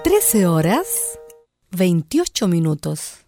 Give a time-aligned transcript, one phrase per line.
[0.00, 1.20] 13 horas
[1.76, 3.18] 28 minutos.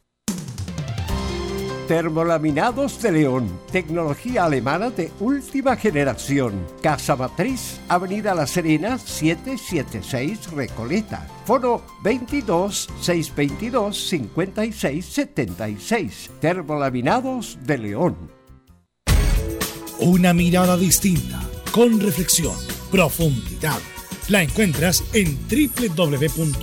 [1.87, 6.67] Termolaminados de León, tecnología alemana de última generación.
[6.83, 11.29] Casa Matriz, Avenida La Serena, 776 Recoleta.
[11.45, 16.31] Foro 22 622 56 76.
[16.41, 18.17] Termolaminados de León.
[20.01, 21.41] Una mirada distinta,
[21.71, 22.57] con reflexión,
[22.91, 23.79] profundidad.
[24.29, 26.55] La encuentras en www.opine.cl.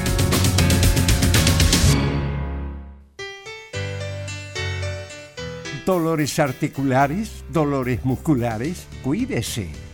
[5.86, 9.85] Dolores articulares, dolores musculares, cuídese.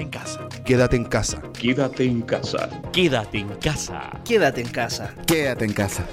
[0.00, 0.48] en casa.
[0.64, 1.42] Quédate en casa.
[1.52, 2.68] Quédate en casa.
[2.92, 4.20] Quédate en casa.
[4.24, 5.14] Quédate en casa.
[5.26, 6.06] Quédate en casa.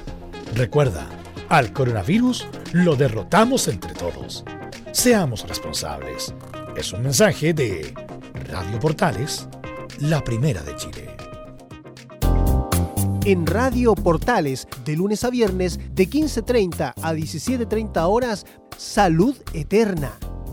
[0.56, 1.08] Recuerda,
[1.50, 4.44] al coronavirus lo derrotamos entre todos.
[4.92, 6.34] Seamos responsables.
[6.76, 7.94] Es un mensaje de
[8.52, 9.48] Radio Portales,
[10.00, 11.16] la primera de Chile.
[13.26, 18.46] En Radio Portales, de lunes a viernes, de 15.30 a 17.30 horas,
[18.78, 20.18] Salud Eterna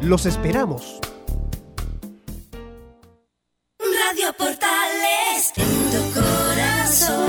[0.00, 1.00] Los esperamos.
[3.80, 7.26] Radio Portales en tu corazón.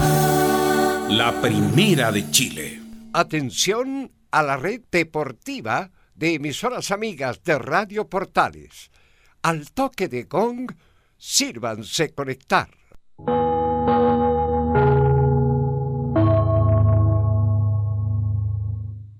[1.17, 2.79] La primera de Chile.
[3.11, 8.91] Atención a la red deportiva de emisoras amigas de Radio Portales.
[9.41, 10.71] Al toque de gong,
[11.17, 12.69] sírvanse conectar.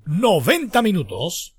[0.05, 1.59] ¡90 minutos!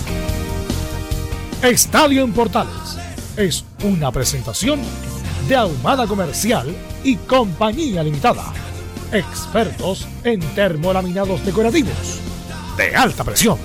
[1.63, 2.97] Estadio en Portales
[3.37, 4.81] es una presentación
[5.47, 8.51] de Ahumada Comercial y Compañía Limitada.
[9.11, 12.19] Expertos en termolaminados decorativos
[12.75, 13.59] de alta presión.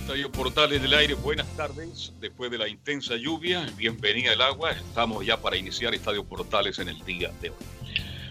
[0.00, 2.12] Estadio Portales del Aire, buenas tardes.
[2.20, 4.72] Después de la intensa lluvia, bienvenida el agua.
[4.72, 7.56] Estamos ya para iniciar Estadio Portales en el día de hoy.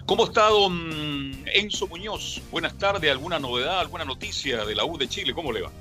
[0.06, 2.42] ¿Cómo está don Enzo Muñoz?
[2.52, 5.34] Buenas tardes, ¿alguna novedad, alguna noticia de la U de Chile?
[5.34, 5.72] ¿Cómo le va?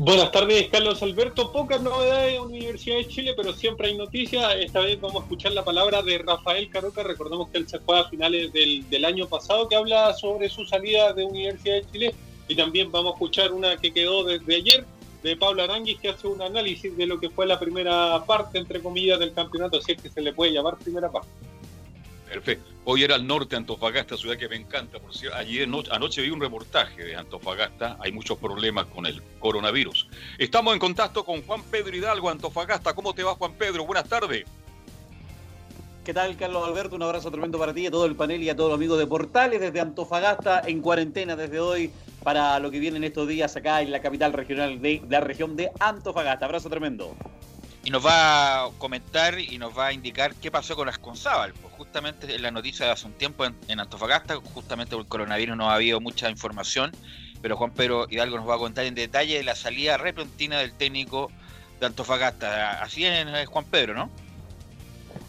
[0.00, 1.50] Buenas tardes, Carlos Alberto.
[1.50, 4.54] Pocas novedades en Universidad de Chile, pero siempre hay noticias.
[4.60, 7.02] Esta vez vamos a escuchar la palabra de Rafael Caroca.
[7.02, 11.12] Recordemos que él se fue a finales del, año pasado, que habla sobre su salida
[11.14, 12.14] de Universidad de Chile.
[12.46, 14.86] Y también vamos a escuchar una que quedó desde ayer,
[15.24, 18.80] de Pablo Aranguis, que hace un análisis de lo que fue la primera parte, entre
[18.80, 21.28] comillas, del campeonato, si es que se le puede llamar primera parte.
[22.28, 22.70] Perfecto.
[22.84, 24.98] Hoy era al norte Antofagasta, ciudad que me encanta.
[24.98, 27.96] Por cierto, ayer anoche vi un reportaje de Antofagasta.
[28.00, 30.08] Hay muchos problemas con el coronavirus.
[30.36, 32.94] Estamos en contacto con Juan Pedro Hidalgo, Antofagasta.
[32.94, 33.86] ¿Cómo te va, Juan Pedro?
[33.86, 34.44] Buenas tardes.
[36.04, 36.96] ¿Qué tal, Carlos Alberto?
[36.96, 39.06] Un abrazo tremendo para ti, a todo el panel y a todos los amigos de
[39.06, 41.90] Portales desde Antofagasta, en cuarentena desde hoy,
[42.22, 45.56] para lo que viene en estos días acá en la capital regional de la región
[45.56, 46.46] de Antofagasta.
[46.46, 47.14] Abrazo tremendo
[47.84, 51.52] y nos va a comentar y nos va a indicar qué pasó con las Conzábal.
[51.54, 55.56] Pues justamente en la noticia de hace un tiempo en, Antofagasta, justamente por el coronavirus
[55.56, 56.92] no ha habido mucha información,
[57.40, 61.30] pero Juan Pedro Hidalgo nos va a contar en detalle la salida repentina del técnico
[61.80, 62.82] de Antofagasta.
[62.82, 64.10] Así es, Juan Pedro, ¿no?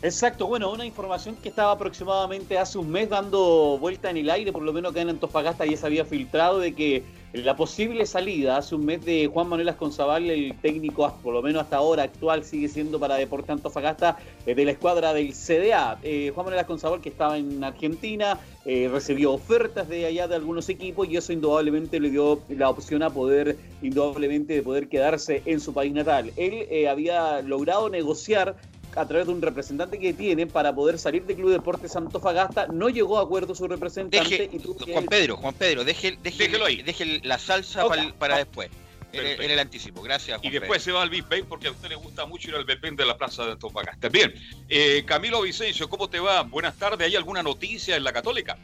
[0.02, 4.52] Exacto, bueno, una información que estaba aproximadamente hace un mes dando vuelta en el aire,
[4.52, 7.04] por lo menos acá en Antofagasta ya se había filtrado de que
[7.34, 11.62] la posible salida hace un mes de Juan Manuel Asconzabal, el técnico, por lo menos
[11.62, 14.18] hasta ahora actual, sigue siendo para Deporte Antofagasta
[14.48, 16.00] eh, de la escuadra del CDA.
[16.02, 20.70] Eh, Juan Manuel Asconzabal, que estaba en Argentina, eh, recibió ofertas de allá de algunos
[20.70, 25.60] equipos y eso indudablemente le dio la opción a poder, indudablemente, de poder quedarse en
[25.60, 26.31] su país natal.
[26.36, 28.56] Él había logrado negociar
[28.95, 32.68] a través de un representante que tiene para poder salir del Club Deportes Antofagasta.
[32.68, 34.50] No llegó a acuerdo su representante.
[34.51, 36.81] y Juan Pedro, Juan Pedro, deje, déjelo ahí.
[36.81, 37.86] Deje la salsa
[38.18, 38.69] para, después.
[39.12, 40.01] En, el anticipo.
[40.03, 40.39] Gracias.
[40.39, 42.56] Juan y después se va al Big Bang porque a usted le gusta mucho ir
[42.56, 44.09] al Big Bang de la Plaza de Antofagasta.
[44.09, 44.33] Bien,
[44.68, 46.44] eh, Camilo Vicencio, ¿cómo te va?
[46.44, 47.07] Buenas tardes.
[47.07, 48.57] ¿Hay alguna noticia en la Católica?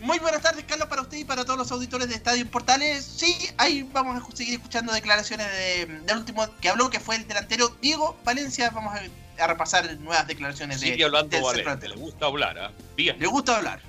[0.00, 3.04] Muy buenas tardes, Carlos, para usted y para todos los auditores de Estadio Portales.
[3.04, 7.26] Sí, ahí vamos a seguir escuchando declaraciones de, del último que habló, que fue el
[7.26, 8.70] delantero Diego Valencia.
[8.70, 9.00] Vamos a
[9.38, 11.04] a repasar nuevas declaraciones Sigue de.
[11.04, 12.70] hablando Valente, le gusta hablar, ¿ah?
[12.96, 13.16] Bien.
[13.18, 13.80] Le gusta hablar.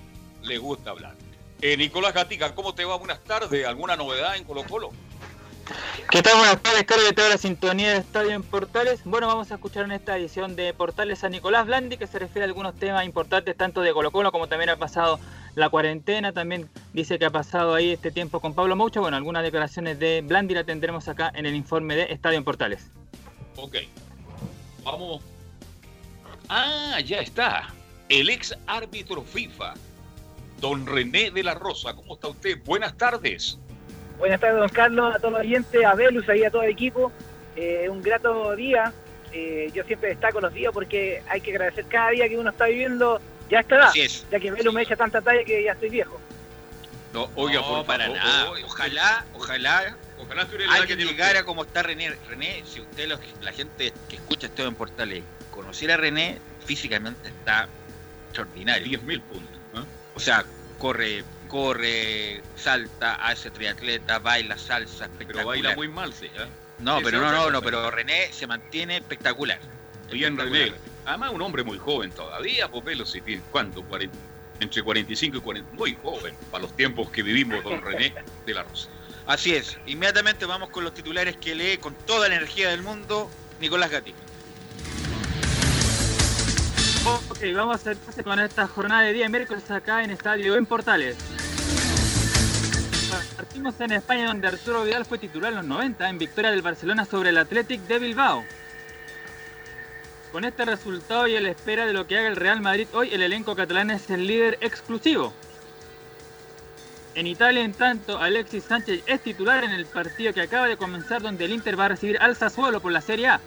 [0.44, 1.16] Le gusta hablar.
[1.62, 2.96] Eh, Nicolás Gatica, ¿cómo te va?
[2.96, 3.66] Buenas tardes.
[3.66, 4.92] ¿Alguna novedad en Colo Colo?
[6.10, 6.38] ¿Qué tal?
[6.38, 9.02] Buenas tardes, Carlos, de toda la sintonía de Estadio en Portales.
[9.04, 12.44] Bueno, vamos a escuchar en esta edición de Portales a Nicolás Blandi, que se refiere
[12.44, 15.20] a algunos temas importantes, tanto de Colo Colo como también ha pasado
[15.56, 16.32] la cuarentena.
[16.34, 19.00] También dice que ha pasado ahí este tiempo con Pablo Moucha.
[19.02, 22.88] Bueno, algunas declaraciones de Blandi la tendremos acá en el informe de Estadio en Portales.
[23.58, 23.76] Ok.
[24.84, 25.22] Vamos
[26.50, 27.68] Ah, ya está.
[28.10, 29.76] El ex árbitro FIFA,
[30.60, 31.94] don René de la Rosa.
[31.94, 32.58] ¿Cómo está usted?
[32.66, 33.58] Buenas tardes.
[34.18, 37.12] Buenas tardes, don Carlos, a todos los oyentes, a Velus, ahí a todo el equipo.
[37.56, 38.92] Eh, un grato día.
[39.32, 42.66] Eh, yo siempre destaco los días porque hay que agradecer cada día que uno está
[42.66, 43.94] viviendo ya está edad.
[44.32, 46.20] Ya que Velus me echa tanta talla que ya estoy viejo.
[47.14, 48.52] No, oiga, por para nada.
[48.66, 52.12] Ojalá, ojalá Ojalá alguien llegara como está René.
[52.28, 53.10] René, si usted,
[53.42, 55.24] la gente que escucha esto en Portales,
[55.70, 57.70] conociera a René, físicamente está
[58.26, 59.00] extraordinario.
[59.00, 59.56] 10.000 puntos.
[60.16, 60.44] O sea,
[60.80, 65.36] corre, corre, salta, hace triatleta, baila salsa, espectacular.
[65.36, 66.26] Pero baila muy mal, sí.
[66.26, 66.48] ¿eh?
[66.80, 69.60] No, pero no, no, no, pero René se mantiene espectacular.
[70.12, 70.74] Bien, René.
[71.06, 73.86] Además, un hombre muy joven todavía, Popelo, si tiene, ¿cuánto?
[74.60, 78.12] entre 45 y 40, muy joven para los tiempos que vivimos, don René
[78.48, 78.90] de la Rosa.
[79.28, 83.30] Así es, inmediatamente vamos con los titulares que lee con toda la energía del mundo
[83.62, 84.29] Nicolás Gatica.
[87.06, 91.16] Ok, vamos a hacer con esta jornada de día miércoles acá en Estadio en Portales.
[93.36, 97.06] Partimos en España donde Arturo Vidal fue titular en los 90 en victoria del Barcelona
[97.06, 98.44] sobre el Athletic de Bilbao.
[100.32, 103.14] Con este resultado y a la espera de lo que haga el Real Madrid hoy,
[103.14, 105.34] el elenco catalán es el líder exclusivo.
[107.16, 111.22] En Italia, en tanto, Alexis Sánchez es titular en el partido que acaba de comenzar
[111.22, 113.42] donde el Inter va a recibir al Sassuolo por la Serie A.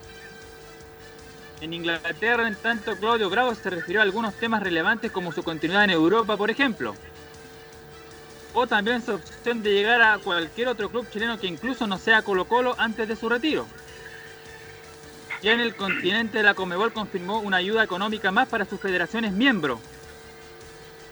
[1.62, 5.85] En Inglaterra, en tanto, Claudio Bravo se refirió a algunos temas relevantes como su continuidad
[5.85, 6.97] en Europa, por ejemplo.
[8.52, 12.23] O también su opción de llegar a cualquier otro club chileno que incluso no sea
[12.23, 13.64] Colo Colo antes de su retiro.
[15.40, 19.78] Ya en el continente la Comebol confirmó una ayuda económica más para sus federaciones miembros.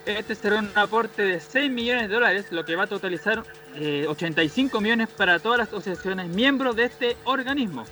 [0.04, 3.44] Este será un aporte de 6 millones de dólares, lo que va a totalizar
[3.76, 7.84] 85 eh, millones para todas las asociaciones miembros de este organismo.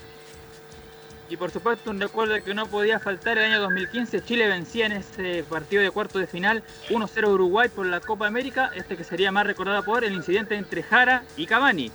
[1.30, 4.92] Y por supuesto un recuerdo que no podía faltar el año 2015, Chile vencía en
[4.92, 9.30] ese partido de cuarto de final 1-0 Uruguay por la Copa América, este que sería
[9.30, 11.92] más recordado por el incidente entre Jara y Cavani.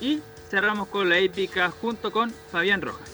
[0.00, 3.10] Y cerramos con la épica junto con Fabián Rojas.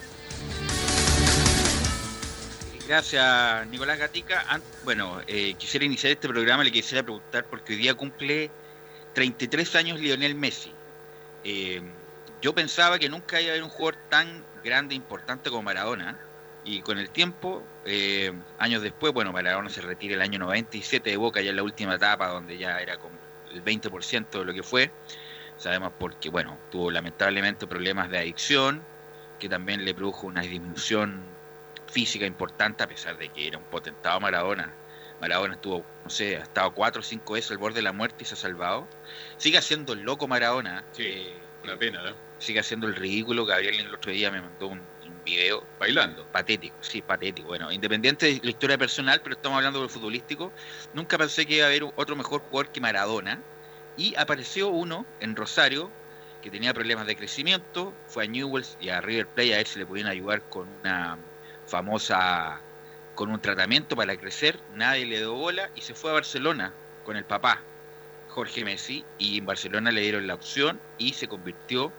[2.87, 4.61] Gracias, Nicolás Gatica.
[4.85, 8.50] Bueno, eh, quisiera iniciar este programa, le quisiera preguntar, porque hoy día cumple
[9.14, 10.73] 33 años Lionel Messi.
[11.45, 11.83] Eh,
[12.43, 16.19] yo pensaba que nunca iba a haber un jugador tan grande, importante como Maradona.
[16.64, 21.17] Y con el tiempo, eh, años después, bueno, Maradona se retira el año 97 de
[21.17, 23.17] Boca, ya en la última etapa, donde ya era como
[23.50, 24.90] el 20% de lo que fue.
[25.57, 28.83] Sabemos porque, bueno, tuvo lamentablemente problemas de adicción,
[29.38, 31.23] que también le produjo una disminución
[31.87, 34.73] física importante, a pesar de que era un potentado Maradona.
[35.21, 38.17] Maradona estuvo, no sé, ha estado cuatro o cinco veces al borde de la muerte
[38.21, 38.87] y se ha salvado.
[39.37, 40.85] Sigue siendo el loco Maradona.
[40.93, 41.29] Sí,
[41.62, 42.30] una pena, ¿no?
[42.40, 43.47] Sigue haciendo el ridículo.
[43.47, 44.80] Gabriel el otro día me mandó un,
[45.23, 45.62] video.
[45.78, 46.25] Bailando.
[46.32, 47.49] Patético, sí, patético.
[47.49, 50.50] Bueno, independiente de la historia personal, pero estamos hablando del futbolístico.
[50.94, 53.38] Nunca pensé que iba a haber otro mejor jugador que Maradona.
[53.99, 55.90] Y apareció uno en Rosario
[56.40, 57.92] que tenía problemas de crecimiento.
[58.06, 61.18] Fue a Newells y a River Plate a ver si le podían ayudar con una
[61.66, 62.61] famosa.
[63.14, 64.59] con un tratamiento para crecer.
[64.75, 66.73] Nadie le dio bola y se fue a Barcelona
[67.04, 67.61] con el papá.
[68.28, 71.92] Jorge Messi y en Barcelona le dieron la opción y se convirtió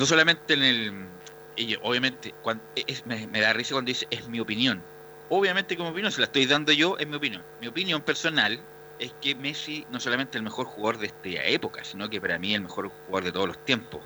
[0.00, 1.78] no solamente en el.
[1.82, 2.64] obviamente, cuando,
[3.04, 4.82] me, da risa cuando dice es mi opinión.
[5.28, 7.42] Obviamente, como opinión, se la estoy dando yo, es mi opinión.
[7.60, 8.58] Mi opinión personal
[8.98, 12.54] es que Messi no solamente el mejor jugador de esta época, sino que para mí
[12.54, 14.00] el mejor jugador de todos los tiempos.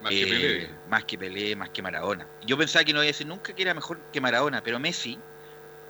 [0.00, 0.62] Más que Pelé.
[0.62, 2.26] Eh, más que Pelé, más que Maradona.
[2.46, 5.18] Yo pensaba que no iba a decir nunca que era mejor que Maradona, pero Messi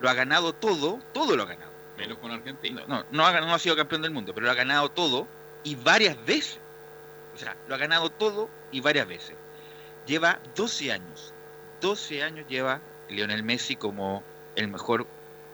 [0.00, 1.70] lo ha ganado todo, todo lo ha ganado.
[1.96, 2.82] Menos con Argentina.
[2.88, 5.28] No, no, ha, no ha sido campeón del mundo, pero lo ha ganado todo
[5.62, 6.58] y varias veces.
[7.36, 9.36] O sea, lo ha ganado todo y varias veces.
[10.06, 11.34] Lleva 12 años.
[11.82, 14.22] 12 años lleva Lionel Messi como
[14.54, 15.06] el mejor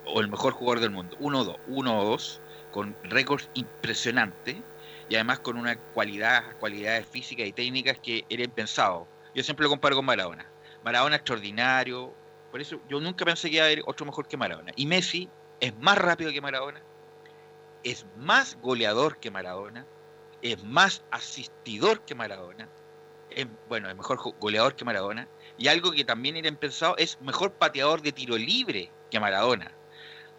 [0.06, 1.16] o el mejor jugador del mundo.
[1.18, 2.38] 1-2, 1-2,
[2.70, 4.56] con récords impresionantes
[5.08, 9.08] y además con una cualidad, cualidades físicas y técnicas que era impensado.
[9.34, 10.46] Yo siempre lo comparo con Maradona.
[10.84, 12.14] Maradona extraordinario,
[12.52, 14.70] por eso yo nunca pensé que iba a haber otro mejor que Maradona.
[14.76, 16.80] Y Messi es más rápido que Maradona,
[17.82, 19.84] es más goleador que Maradona,
[20.42, 22.68] es más asistidor que Maradona,
[23.30, 27.52] es, bueno, es mejor goleador que Maradona, y algo que también era pensado, es mejor
[27.52, 29.72] pateador de tiro libre que Maradona.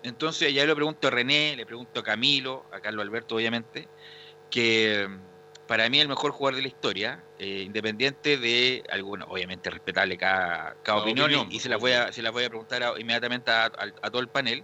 [0.03, 3.87] Entonces ya le pregunto a René, le pregunto a Camilo, a Carlos Alberto obviamente,
[4.49, 9.69] que mm, para mí el mejor jugador de la historia, eh, independiente de alguna, obviamente
[9.69, 13.49] respetable cada, cada, opinión, y, se las voy a, se las voy a preguntar inmediatamente
[13.49, 14.63] a, todo el panel,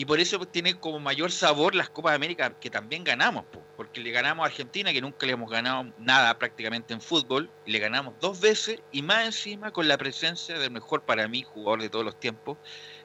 [0.00, 3.44] y por eso tiene como mayor sabor las Copas de América que también ganamos,
[3.76, 7.78] porque le ganamos a Argentina, que nunca le hemos ganado nada prácticamente en fútbol, le
[7.78, 11.90] ganamos dos veces y más encima con la presencia del mejor para mí jugador de
[11.90, 12.56] todos los tiempos.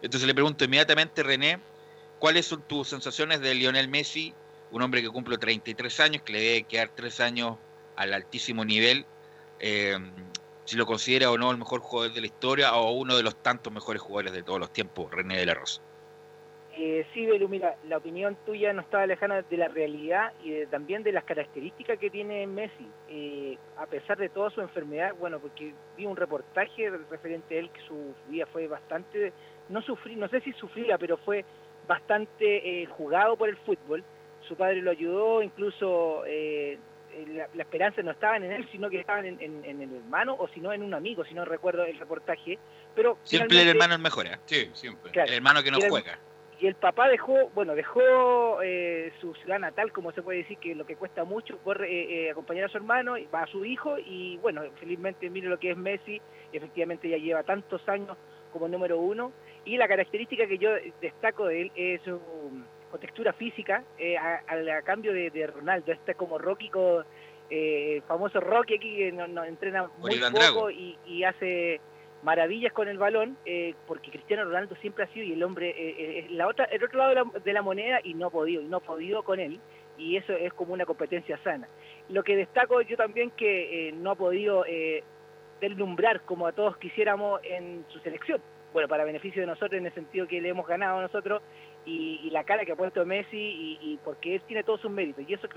[0.02, 1.60] Entonces le pregunto inmediatamente, René,
[2.18, 4.34] ¿cuáles son tus sensaciones de Lionel Messi,
[4.72, 7.58] un hombre que cumple 33 años, que le debe quedar tres años
[7.98, 9.06] al altísimo nivel?
[9.60, 10.00] Eh,
[10.64, 13.44] si lo considera o no el mejor jugador de la historia o uno de los
[13.44, 15.82] tantos mejores jugadores de todos los tiempos, René de la Rosa.
[16.78, 21.04] Eh, sí, Belu, mira, la opinión tuya no estaba lejana de la realidad y también
[21.04, 22.88] de las características que tiene Messi.
[23.08, 27.70] Eh, a pesar de toda su enfermedad, bueno, porque vi un reportaje referente a él
[27.70, 29.32] que su vida fue bastante,
[29.70, 31.46] no sufrí, no sé si sufría, pero fue
[31.88, 34.04] bastante eh, jugado por el fútbol.
[34.46, 36.78] Su padre lo ayudó, incluso eh,
[37.54, 40.60] la, esperanza no estaba en él, sino que estaban en, en, el hermano o si
[40.60, 42.60] no en un amigo, si no recuerdo el reportaje.
[42.94, 45.12] Pero siempre el hermano es mejor, Sí, siempre.
[45.14, 46.20] el hermano que no juega
[46.60, 50.74] y el papá dejó, bueno, dejó eh, su ciudad natal, como se puede decir, que
[50.74, 53.98] lo que cuesta mucho, por eh, eh, acompañar a su hermano, va a su hijo,
[53.98, 56.22] y bueno, felizmente mire lo que es Messi,
[56.54, 58.18] efectivamente ya lleva tantos años
[58.54, 59.34] como número uno,
[59.66, 60.70] y la característica que yo
[61.02, 62.20] destaco de él es su
[63.00, 63.84] textura física,
[64.22, 66.72] a, cambio de, Ronaldo, este como Rocky,
[68.08, 71.82] famoso Rocky aquí, que no, entrena muy poco y, y hace
[72.26, 75.96] maravillas con el balón, eh, porque Cristiano Ronaldo siempre ha sido y el hombre, eh,
[76.00, 78.78] eh la otra, el otro lado de la, moneda y no ha podido, y no
[78.78, 79.60] ha podido con él,
[79.96, 81.68] y eso es como una competencia sana.
[82.10, 84.66] Lo que destaco yo también que eh, no ha podido
[85.62, 88.42] deslumbrar como a todos quisiéramos en su selección.
[88.74, 91.44] Bueno, para beneficio de nosotros en el sentido que le hemos ganado a nosotros
[91.86, 95.34] y, la cara que ha puesto Messi y, porque él tiene todos sus méritos y
[95.34, 95.48] eso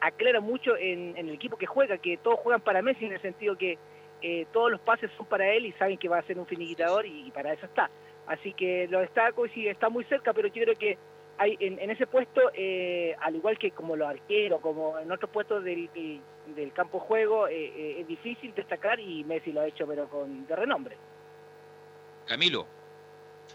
[0.00, 3.22] aclara mucho en, en el equipo que juega, que todos juegan para Messi en el
[3.22, 3.78] sentido que
[4.22, 7.04] eh, todos los pases son para él y saben que va a ser un finiquitador
[7.04, 7.90] y, para eso está.
[8.26, 10.96] Así que lo destaco y sí, está muy cerca, pero yo creo que
[11.38, 15.64] hay en, ese puesto, eh, al igual que como los arqueros, como en otros puestos
[15.64, 20.08] del, del, campo de juego, eh, es difícil destacar y Messi lo ha hecho, pero
[20.08, 20.96] con de renombre.
[22.26, 22.66] Camilo.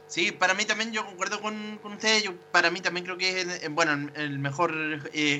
[0.07, 2.23] Sí, para mí también yo concuerdo con, con ustedes.
[2.23, 4.73] Yo, para mí también creo que es el, bueno, el mejor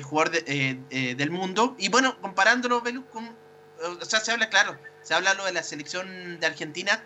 [0.02, 1.74] jugador del mundo.
[1.78, 3.28] Y bueno, comparándolo, Velus, con.
[4.00, 4.76] O sea, se habla, claro,
[5.08, 7.02] se habla lo de la selección de Argentina.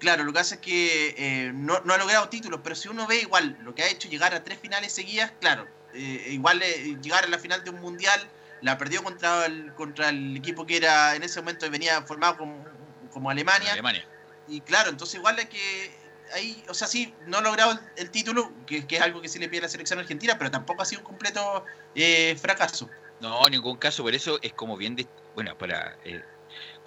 [0.00, 3.20] Claro, lo que hace es que eh, no, ha logrado títulos, pero si uno ve
[3.20, 7.24] igual lo que ha hecho llegar a tres finales seguidas, claro, eh, igual eh, llegar
[7.24, 8.20] a la final de un mundial,
[8.60, 12.64] la perdió contra el, contra el equipo que era en ese momento venía formado como,
[13.12, 13.74] como Alemania.
[13.74, 14.04] Alemania.
[14.48, 15.96] Y claro, entonces igual es que
[16.34, 19.48] ahí, o sea, sí, no ha logrado el, título, que, es algo que sí le
[19.48, 21.64] pide a la selección argentina, pero tampoco ha sido un completo
[22.40, 22.90] fracaso.
[23.20, 24.96] No, en ningún caso, por eso es como bien,
[25.36, 25.96] bueno, para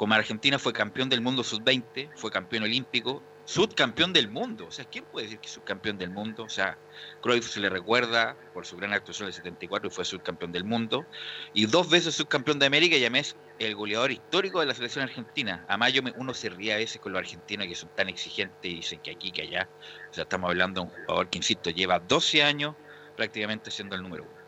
[0.01, 4.65] como Argentina fue campeón del mundo sub-20, fue campeón olímpico, subcampeón del mundo.
[4.65, 6.43] O sea, ¿quién puede decir que es subcampeón del mundo?
[6.43, 6.75] O sea,
[7.21, 11.05] Cruyff se le recuerda por su gran actuación del 74 y fue subcampeón del mundo.
[11.53, 15.63] Y dos veces subcampeón de América y es el goleador histórico de la selección argentina.
[15.69, 18.77] A Mayo uno se ríe a veces con los argentinos que son tan exigentes y
[18.77, 19.69] dicen que aquí, que allá.
[20.09, 22.75] O sea, estamos hablando de un jugador que, insisto, lleva 12 años
[23.15, 24.40] prácticamente siendo el número uno.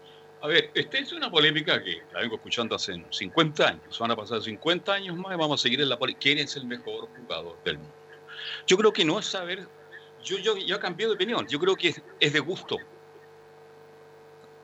[0.44, 3.98] A ver, esta es una polémica que la vengo escuchando hace 50 años.
[3.98, 6.20] Van a pasar 50 años más y vamos a seguir en la polémica.
[6.20, 7.94] ¿Quién es el mejor jugador del mundo?
[8.68, 9.66] Yo creo que no es saber.
[10.22, 11.48] Yo, yo, yo cambiado de opinión.
[11.48, 12.76] Yo creo que es, de gusto.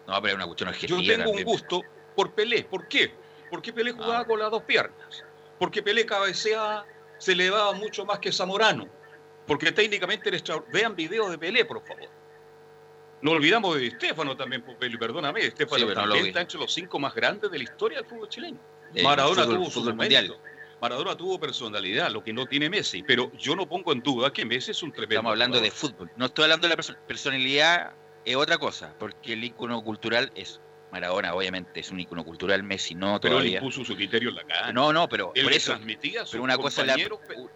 [0.05, 1.01] No, pero es una cuestión argentina.
[1.01, 1.81] Yo tengo un gusto
[2.13, 2.65] por Pelé.
[2.65, 3.13] ¿Por qué?
[3.50, 4.25] Porque Pelé jugaba ah.
[4.25, 5.24] con las dos piernas.
[5.57, 6.86] Porque Pelé cabeceaba,
[7.19, 8.86] se elevaba mucho más que Zamorano.
[9.48, 12.18] Porque técnicamente era Vean videos de Pelé, por favor
[13.21, 14.63] no olvidamos de Estefano también,
[14.99, 18.59] perdóname, Estefano también está entre los cinco más grandes de la historia del fútbol chileno.
[19.03, 20.35] Maradona tuvo su mundial.
[20.81, 24.45] Maradona tuvo personalidad, lo que no tiene Messi, pero yo no pongo en duda que
[24.45, 25.15] Messi es un tremendo.
[25.15, 29.43] Estamos hablando de fútbol, no estoy hablando de la personalidad, es otra cosa, porque el
[29.43, 33.60] ícono cultural es Maradona, obviamente, es un ícono cultural, Messi no pero todavía.
[33.60, 34.71] Pero él puso su criterio en la cara.
[34.71, 36.95] No, no, pero él por eso, transmitía pero una cosa la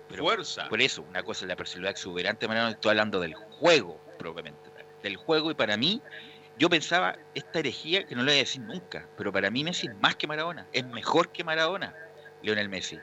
[0.10, 0.67] fuerza.
[0.67, 4.73] Por eso, una cosa es la personalidad exuberante, Maradona, estoy hablando del juego propiamente
[5.04, 6.02] del juego y para mí,
[6.58, 9.88] yo pensaba esta herejía que no lo voy a decir nunca, pero para mí Messi
[9.88, 11.96] es más que Maradona, es mejor que Maradona,
[12.42, 12.98] Lionel Messi.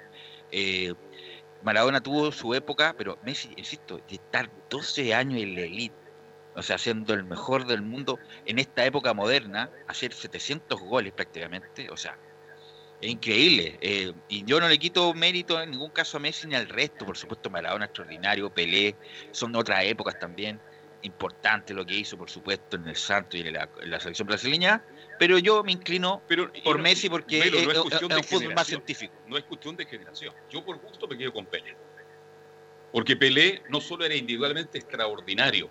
[0.50, 0.94] Eh,
[1.62, 5.94] Maradona tuvo su época, pero Messi, insisto, de estar 12 años en la elite,
[6.54, 11.90] o sea, siendo el mejor del mundo en esta época moderna, hacer 700 goles prácticamente,
[11.90, 12.18] o sea,
[13.00, 13.78] es increíble.
[13.80, 17.04] Eh, y yo no le quito mérito en ningún caso a Messi ni al resto,
[17.04, 18.94] por supuesto, Maradona extraordinario, Pelé,
[19.32, 20.60] son otras épocas también
[21.02, 24.84] importante lo que hizo, por supuesto, en el Santo y en la, selección brasileña,
[25.18, 26.22] pero yo me inclino
[26.64, 29.14] por Messi porque es, un fútbol más científico.
[29.26, 30.34] No es cuestión de generación.
[30.50, 31.76] Yo por gusto me quedo con Pelé.
[32.92, 35.70] Porque Pelé no solo era individualmente extraordinario,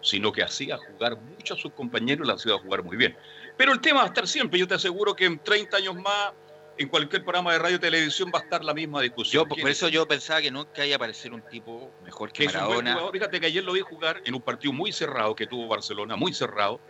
[0.00, 3.16] sino que hacía jugar mucho a sus compañeros y lo hacía jugar muy bien.
[3.56, 4.58] Pero el tema va a estar siempre.
[4.58, 6.32] Yo te aseguro que en 30 años más
[6.78, 9.48] en cualquier programa de radio televisión va a estar la misma discusión.
[9.48, 12.98] por eso yo pensaba que nunca iba a aparecer un tipo mejor que, Maradona.
[13.12, 16.32] Fíjate que ayer lo vi jugar en un partido muy cerrado que tuvo Barcelona, muy
[16.32, 16.80] cerrado,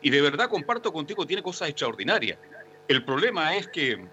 [0.00, 2.38] y de verdad comparto contigo, tiene cosas extraordinarias.
[2.88, 4.04] El problema es que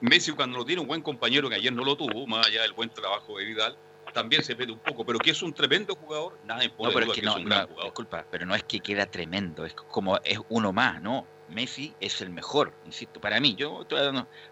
[0.00, 2.72] Messi cuando no tiene un buen compañero, que ayer no lo tuvo, más allá del
[2.72, 3.78] buen trabajo de Vidal,
[4.12, 7.12] también se pide un poco, pero que es un tremendo jugador, nada en no, pero
[7.12, 7.36] es que, no,
[7.82, 11.26] Disculpa, pero no es que queda tremendo, es como es uno más, ¿no?
[11.48, 13.86] Messi es el mejor, insisto, para mí, yo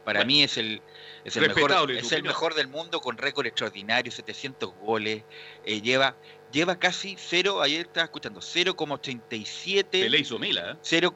[0.05, 0.83] para mí es el,
[1.25, 5.25] es el mejor, es el mejor del mundo con récord extraordinario, 700 goles,
[5.65, 6.17] eh, lleva
[6.53, 9.87] lleva casi cero, ayer estaba escuchando, 0,87.
[9.91, 10.77] Pelé hizo mila, ¿eh?
[10.83, 11.15] Cero,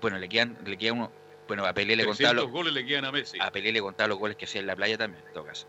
[0.00, 1.12] bueno, le quedan, le quedan uno,
[1.46, 3.38] bueno, a Pelé le contaba los goles le quedan a Messi.
[3.40, 5.66] A Pelé le contaba los goles que hacía en la playa también, en todo caso.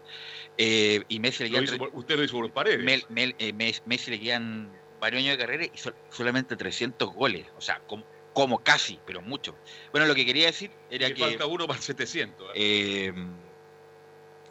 [0.58, 1.90] Eh, y Messi le quedan.
[1.94, 3.06] usted lo hizo por paredes.
[3.16, 3.54] Eh,
[3.86, 5.72] Messi le quedan varios años de carrera y
[6.10, 7.46] solamente 300 goles.
[7.58, 9.56] O sea, como como casi, pero mucho.
[9.92, 11.22] Bueno, lo que quería decir era que.
[11.22, 12.52] Falta uno para 700.
[12.54, 12.54] ¿eh?
[12.56, 13.14] ¿eh?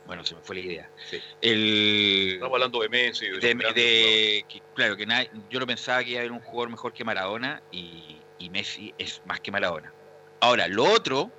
[0.07, 0.91] bueno, se me fue la idea.
[1.41, 3.29] Estamos hablando de Messi.
[3.29, 5.07] De, claro, que
[5.51, 8.17] yo no pensaba que iba a haber un jugador mejor que Maradona y,
[8.51, 9.93] Messi es más que Maradona.
[10.41, 11.31] Ahora, lo otro,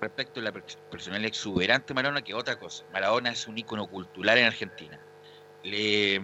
[0.00, 2.84] respecto a la personalidad exuberante de Maradona, que otra cosa.
[2.92, 5.00] Maradona es un ícono cultural en Argentina.
[5.62, 6.20] Le,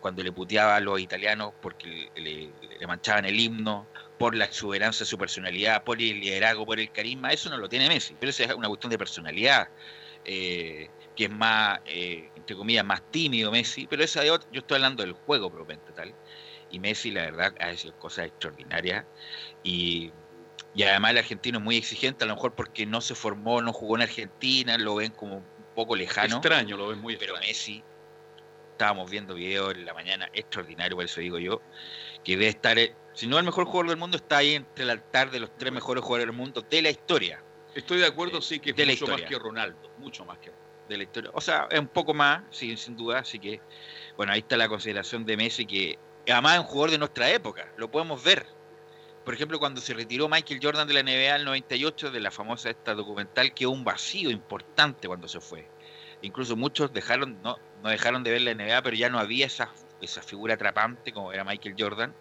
[0.00, 3.88] cuando le puteaba a los italianos porque le manchaban el himno,
[4.18, 7.68] por la exuberancia de su personalidad, por el liderazgo, por el carisma, eso no lo
[7.68, 9.68] tiene Messi, pero eso es una cuestión de personalidad,
[10.24, 15.02] eh, que es más, eh, entre comillas, más tímido Messi, pero esa yo estoy hablando
[15.02, 16.14] del juego propiamente tal,
[16.70, 19.04] y Messi la verdad ha hecho cosas extraordinarias,
[19.62, 20.12] y,
[20.74, 23.72] y además el argentino es muy exigente, a lo mejor porque no se formó, no
[23.72, 25.42] jugó en Argentina, lo ven como
[25.74, 26.36] poco lejano.
[26.36, 27.48] Extraño, lo ves muy Pero extraño.
[27.48, 27.84] Messi,
[28.72, 31.62] estábamos viendo videos en la mañana, extraordinario, por eso digo yo,
[32.26, 34.90] que debe estar, eh, si no el mejor jugador del mundo, está ahí entre el
[34.90, 37.40] altar de los tres mejores jugadores del mundo de la historia.
[37.72, 40.50] Estoy de acuerdo, sí, que es mucho más que Ronaldo, mucho más que
[40.88, 41.30] de la historia.
[41.34, 43.20] O sea, es un poco más, sí, sin duda.
[43.20, 43.60] Así que,
[44.16, 47.72] bueno, ahí está la consideración de Messi, que además es un jugador de nuestra época,
[47.76, 48.44] lo podemos ver.
[49.24, 52.32] Por ejemplo, cuando se retiró Michael Jordan de la NBA en el 98, de la
[52.32, 55.70] famosa esta documental, quedó un vacío importante cuando se fue.
[56.22, 59.70] Incluso muchos dejaron, no, no dejaron de ver la NBA, pero ya no había esa,
[60.00, 62.14] esa figura atrapante como era Michael Jordan.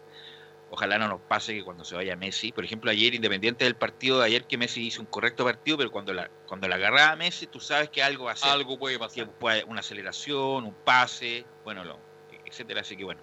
[0.71, 4.19] Ojalá no nos pase que cuando se vaya Messi, por ejemplo, ayer, independiente del partido
[4.19, 7.15] de ayer, que Messi hizo un correcto partido, pero cuando la, cuando la agarraba a
[7.15, 8.49] Messi, tú sabes que algo va a hacer.
[8.49, 9.29] Algo puede pasar.
[9.29, 11.99] Puede- una aceleración, un pase, bueno, lo,
[12.45, 12.81] etcétera.
[12.81, 13.21] Así que bueno,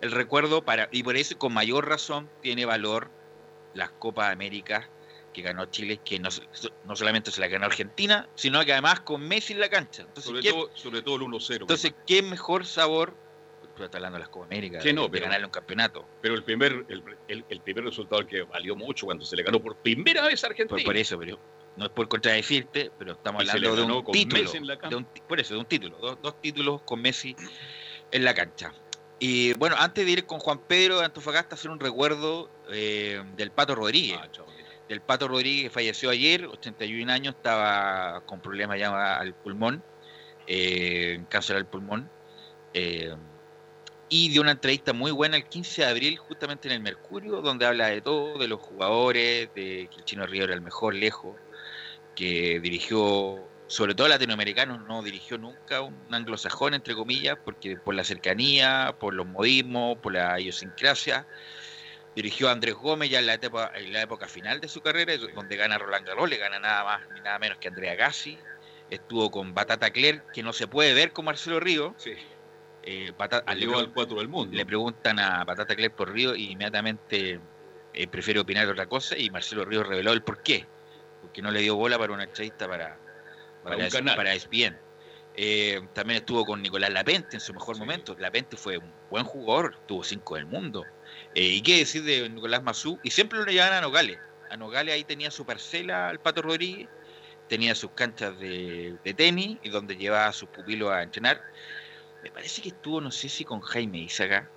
[0.00, 3.10] el recuerdo para, y por eso con mayor razón tiene valor
[3.74, 4.88] las Copas América
[5.32, 6.28] que ganó Chile, que no,
[6.84, 10.02] no solamente se la ganó Argentina, sino que además con Messi en la cancha.
[10.02, 11.62] Entonces, Sobre ¿qué, todo, sobre todo el 1-0.
[11.62, 13.16] entonces, ¿qué mejor sabor?
[13.76, 16.06] Tú estás hablando de las Copas América, Sí, no, de, pero- ganarle un campeonato.
[16.22, 19.60] Pero el primer, el, el- el primer resultado que valió mucho cuando se le ganó
[19.60, 20.76] por primera vez a Argentina.
[20.76, 21.38] Por, por eso, pero
[21.76, 24.50] no es por contradecirte, pero estamos Y hablando de un título.
[24.88, 25.96] De un por eso, de un título.
[25.98, 27.34] Dos, dos títulos con Messi
[28.12, 28.72] en la cancha.
[29.18, 33.50] Y bueno, antes de ir con Juan Pedro de Antofagasta, hacer un recuerdo eh, del
[33.50, 34.18] Pato Rodríguez.
[34.22, 34.28] Ah,
[34.88, 39.82] del Pato Rodríguez que falleció ayer, 81 años, estaba con problemas ya al pulmón,
[40.46, 42.10] eh, cáncer al pulmón.
[42.74, 43.14] eh,
[44.16, 47.66] y dio una entrevista muy buena el 15 de abril, justamente en el Mercurio, donde
[47.66, 51.34] habla de todo, de los jugadores, de que el Chino Río era el mejor lejos,
[52.14, 58.04] que dirigió, sobre todo latinoamericanos, no dirigió nunca un anglosajón, entre comillas, porque por la
[58.04, 61.26] cercanía, por los modismos, por la idiosincrasia.
[62.14, 65.12] Dirigió a Andrés Gómez ya en la, época, en la época final de su carrera,
[65.34, 68.38] donde gana Roland Garros, le gana nada más ni nada menos que Andrea Gassi.
[68.90, 71.96] Estuvo con Batata Clerc, que no se puede ver con Marcelo Río.
[71.98, 72.14] Sí.
[72.86, 74.56] Eh, pregun- al 4 del mundo.
[74.56, 77.40] le preguntan a Batata Clerc por Río y inmediatamente
[77.94, 80.66] eh, prefiere opinar otra cosa y Marcelo Río reveló el por qué.
[81.22, 82.98] Porque no le dio bola para una entrevista para,
[83.62, 84.16] Para para, un canal.
[84.16, 84.76] para ESPN.
[85.36, 88.14] Eh, también estuvo con Nicolás Lapente en su mejor momento.
[88.18, 90.84] Lapente fue un buen jugador, tuvo cinco del mundo.
[91.34, 93.00] Eh, ¿Y qué decir de Nicolás Mazú?
[93.02, 94.18] Y siempre lo llevaban a Nogales.
[94.50, 96.88] A Nogales ahí tenía su parcela al Pato Rodríguez,
[97.48, 101.40] tenía sus canchas de, de tenis y donde llevaba a sus pupilos a entrenar.
[102.24, 104.50] Me parece que estuvo, no sé si con Jaime Isaga,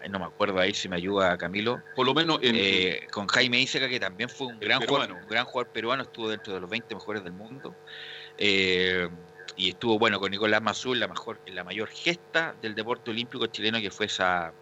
[0.00, 1.82] eh, no me acuerdo ahí si me ayuda Camilo.
[1.96, 5.22] Por lo menos en, Eh, con Jaime Isaga, que también fue un gran, jugador, peruano.
[5.24, 7.74] un gran jugador peruano, estuvo dentro de los 20 mejores del mundo.
[8.36, 9.08] Eh,
[9.56, 13.46] y estuvo, bueno, con Nicolás Mazú en la, mejor, la mayor gesta del deporte olímpico
[13.48, 14.52] chileno, que fue esa,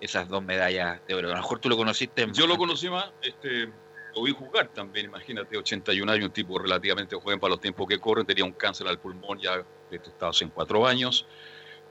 [0.00, 1.26] esas dos medallas de oro.
[1.26, 2.22] A lo mejor tú lo conociste.
[2.22, 3.72] en- Yo lo conocí más, este,
[4.14, 7.98] lo vi jugar también, imagínate, 81 años, un tipo relativamente joven para los tiempos que
[7.98, 11.26] corren, tenía un cáncer al pulmón ya detectado hace cuatro años.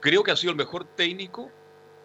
[0.00, 1.50] Creo que ha sido el mejor técnico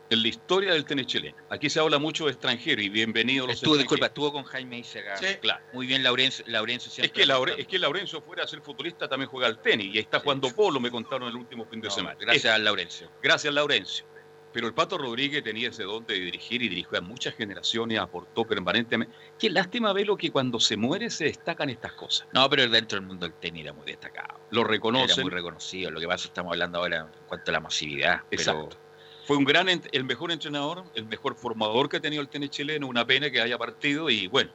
[0.10, 1.36] en la historia del tenis chileno.
[1.50, 4.10] Aquí se habla mucho de extranjero y bienvenido a los Estuvo, disculpa, extranjeros.
[4.10, 5.18] estuvo con Jaime Isaga.
[5.18, 5.64] Sí, claro.
[5.74, 9.30] Muy bien, Laurencio, Laurencio Es que, Laure- es que Laurencio fuera a ser futbolista también
[9.30, 11.94] juega al tenis y ahí está jugando polo, me contaron el último fin de No,
[11.94, 12.18] semana.
[12.20, 13.12] gracias Es- a Laurencio.
[13.22, 14.06] Gracias, Laurencio.
[14.54, 18.46] Pero el Pato Rodríguez tenía ese don de dirigir y dirigió a muchas generaciones, aportó
[18.46, 19.14] permanentemente.
[19.40, 22.28] Qué lástima verlo que cuando se muere se destacan estas cosas.
[22.34, 24.40] No, pero dentro del mundo del tenis era muy destacado.
[24.52, 25.24] Lo Era reconocen.
[25.24, 25.90] muy reconocido.
[25.90, 28.22] Lo que pasa es que estamos hablando ahora en cuanto a la masividad.
[28.30, 28.78] pero- Exacto.
[29.26, 32.88] Fue un gran, el mejor entrenador, el mejor formador que ha tenido el tenis chileno.
[32.88, 34.52] Una pena que haya partido y bueno,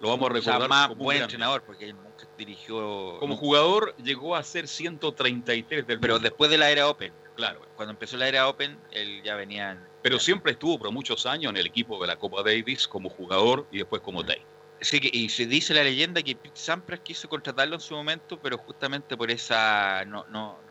[0.00, 1.94] lo vamos a o sea, recordar más como buen entrenador, porque
[2.36, 3.16] dirigió.
[3.18, 6.28] Como jugador llegó a ser 133 del pero mundo.
[6.28, 7.12] después de la era Open.
[7.40, 7.60] Claro.
[7.74, 9.72] Cuando empezó la era Open, él ya venía.
[9.72, 13.08] en- Pero siempre estuvo por muchos años en el equipo de la Copa Davis como
[13.08, 14.48] jugador y después como técnico.
[14.82, 18.38] Sí, que- y se dice la leyenda que Pete Sampras quiso contratarlo en su momento,
[18.38, 20.04] pero justamente por esa.
[20.06, 20.70] No, no, no-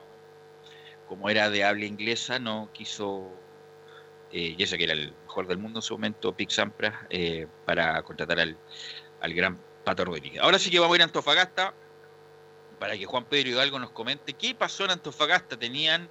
[1.07, 3.31] como era de habla inglesa, no quiso.
[4.31, 7.47] eh, y eso que era el mejor del mundo en su momento, Pete Sampras, eh,
[7.65, 8.55] para contratar al,
[9.21, 10.39] al gran Pato Rodríguez.
[10.43, 11.73] Ahora sí que vamos a ir a Antofagasta
[12.79, 15.57] para que Juan Pedro Hidalgo nos comente qué pasó en Antofagasta.
[15.57, 16.07] Tenían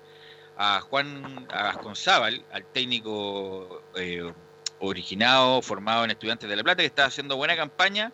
[0.58, 4.32] a Juan a Vasconzábal, al técnico eh,
[4.80, 8.12] originado, formado en Estudiantes de La Plata, que está haciendo buena campaña.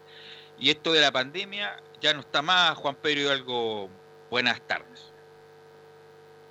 [0.59, 2.77] Y esto de la pandemia ya no está más.
[2.77, 3.89] Juan Pedro Hidalgo,
[4.31, 5.11] buenas tardes.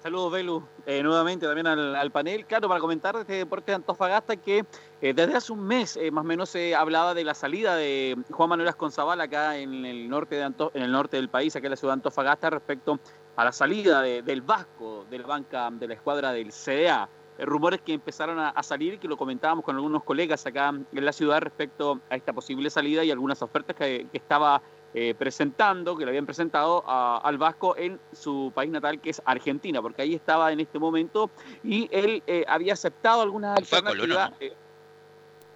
[0.02, 2.46] Saludos, Velu, eh, nuevamente también al, panel.
[2.46, 4.66] Claro, para comentar este deporte de Antofagasta que
[5.00, 8.50] eh, desde hace un mes más o menos se hablaba de la salida de Juan
[8.50, 11.72] Manuel Asconzabal acá en el norte de Anto- en el norte del país, acá en
[11.72, 13.00] la ciudad de Antofagasta, respecto
[13.36, 17.10] a la salida de- del Vasco de la banca de la escuadra del CDA.
[17.38, 21.06] Eh, rumores que empezaron a, a salir que lo comentábamos con algunos colegas acá en
[21.06, 24.62] la ciudad respecto a esta posible salida y algunas ofertas que, que estaba
[24.94, 29.20] eh, presentando, que le habían presentado a- al Vasco en su país natal, que es
[29.26, 31.32] Argentina, porque ahí estaba en este momento
[31.64, 34.30] y él eh, había aceptado algunas Fue a Colón, alternativas.
[34.30, 34.38] ¿no?
[34.46, 34.54] eh,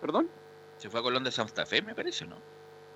[0.01, 0.29] ¿Perdón?
[0.77, 2.37] Se fue a Colón de Santa Fe, me parece, ¿no?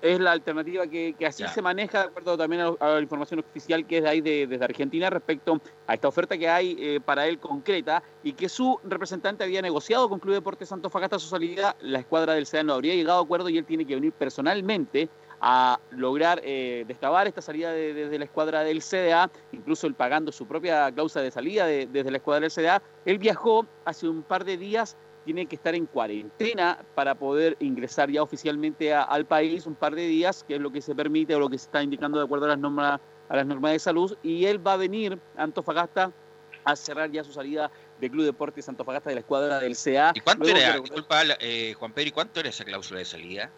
[0.02, 1.48] Es la alternativa que, que así Ya.
[1.48, 4.48] se maneja, de acuerdo también a, a la información oficial que es de ahí de-
[4.48, 8.80] desde Argentina respecto a esta oferta que hay eh, para él concreta y que su
[8.82, 11.76] representante había negociado con Club Deportes Antofagasta su salida.
[11.80, 15.08] La escuadra del SEDA no habría llegado a acuerdo y él tiene que venir personalmente
[15.40, 20.32] a lograr eh, destrabar esta salida de- desde la escuadra del CDA, incluso él pagando
[20.32, 22.82] su propia cláusula de salida de- desde la escuadra del CDA.
[23.04, 28.10] Él viajó hace un par de días tiene que estar en cuarentena para poder ingresar
[28.10, 31.34] ya oficialmente a- al país un par de días, que es lo que se permite
[31.34, 33.78] o lo que se está indicando de acuerdo a las normas a las normas de
[33.78, 36.12] salud y él va a venir a Antofagasta
[36.64, 40.12] a cerrar ya su salida de Club Deportes Antofagasta de la escuadra del CA.
[40.14, 43.50] ¿Y cuánto Luego era, disculpa, eh, Juan Pedro, ¿y cuánto era esa cláusula de salida?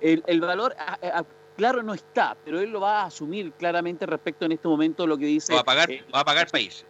[0.00, 1.24] El, el valor, a- a-
[1.56, 5.18] claro, no está, pero él lo va a asumir claramente respecto en este momento lo
[5.18, 5.52] que dice.
[5.52, 6.84] Lo va a pagar, eh, va a pagar país.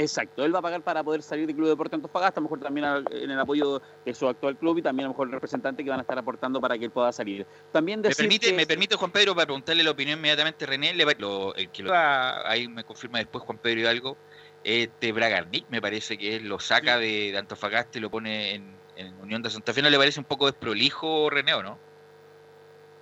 [0.00, 2.60] Exacto, él va a pagar para poder salir del Club Deportes Antofagasta, a lo mejor
[2.60, 5.32] también al- en el apoyo de su actual club y también a lo mejor el
[5.34, 7.46] representante que van a estar aportando para que él pueda salir.
[7.70, 11.04] También Me permite, que- me permite Juan Pedro para preguntarle la opinión inmediatamente René, le
[11.04, 14.16] va- lo- el que lo ahí me confirma después Juan Pedro Hidalgo,
[14.64, 18.74] este Bragarnik me parece que él lo saca de, de Antofagasta y lo pone en,
[18.96, 21.78] en Unión de Santa Fe, ¿no le parece un poco desprolijo René o no?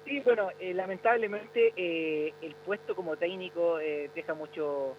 [0.04, 4.96] Sí, bueno, eh, lamentablemente eh, el puesto como técnico eh, deja mucho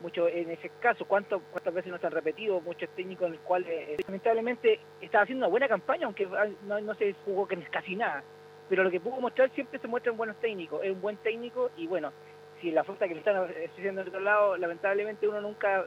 [0.00, 1.04] mucho en ese caso.
[1.04, 5.44] ¿Cuánto, ¿Cuántas veces nos han repetido muchos técnicos en el cual eh, lamentablemente estaba haciendo
[5.44, 6.26] una buena campaña, aunque
[6.66, 8.22] no, no se jugó casi nada?
[8.68, 10.82] Pero lo que pudo mostrar siempre se muestran buenos técnicos.
[10.84, 12.12] Es un buen técnico y bueno,
[12.60, 15.84] si la oferta que le están haciendo del otro lado, lamentablemente uno nunca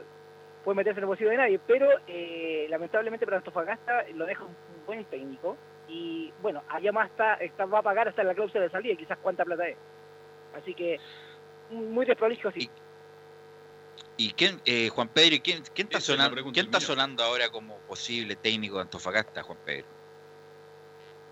[0.64, 4.54] puede meterse en el bolsillo de nadie, pero eh, lamentablemente para Antofagasta lo deja un,
[4.84, 8.96] buen técnico y bueno, allá más está, va a pagar hasta la cláusula de salida,
[8.96, 9.76] quizás cuánta plata es.
[10.56, 10.98] Así que
[11.70, 12.68] muy desprolijo, sí.
[12.68, 12.68] ¿Y
[14.36, 18.36] quién, eh, Juan Pedro, ¿y quién, quién está, sonando, quién está sonando ahora como posible
[18.36, 20.01] técnico de Antofagasta, Juan Pedro?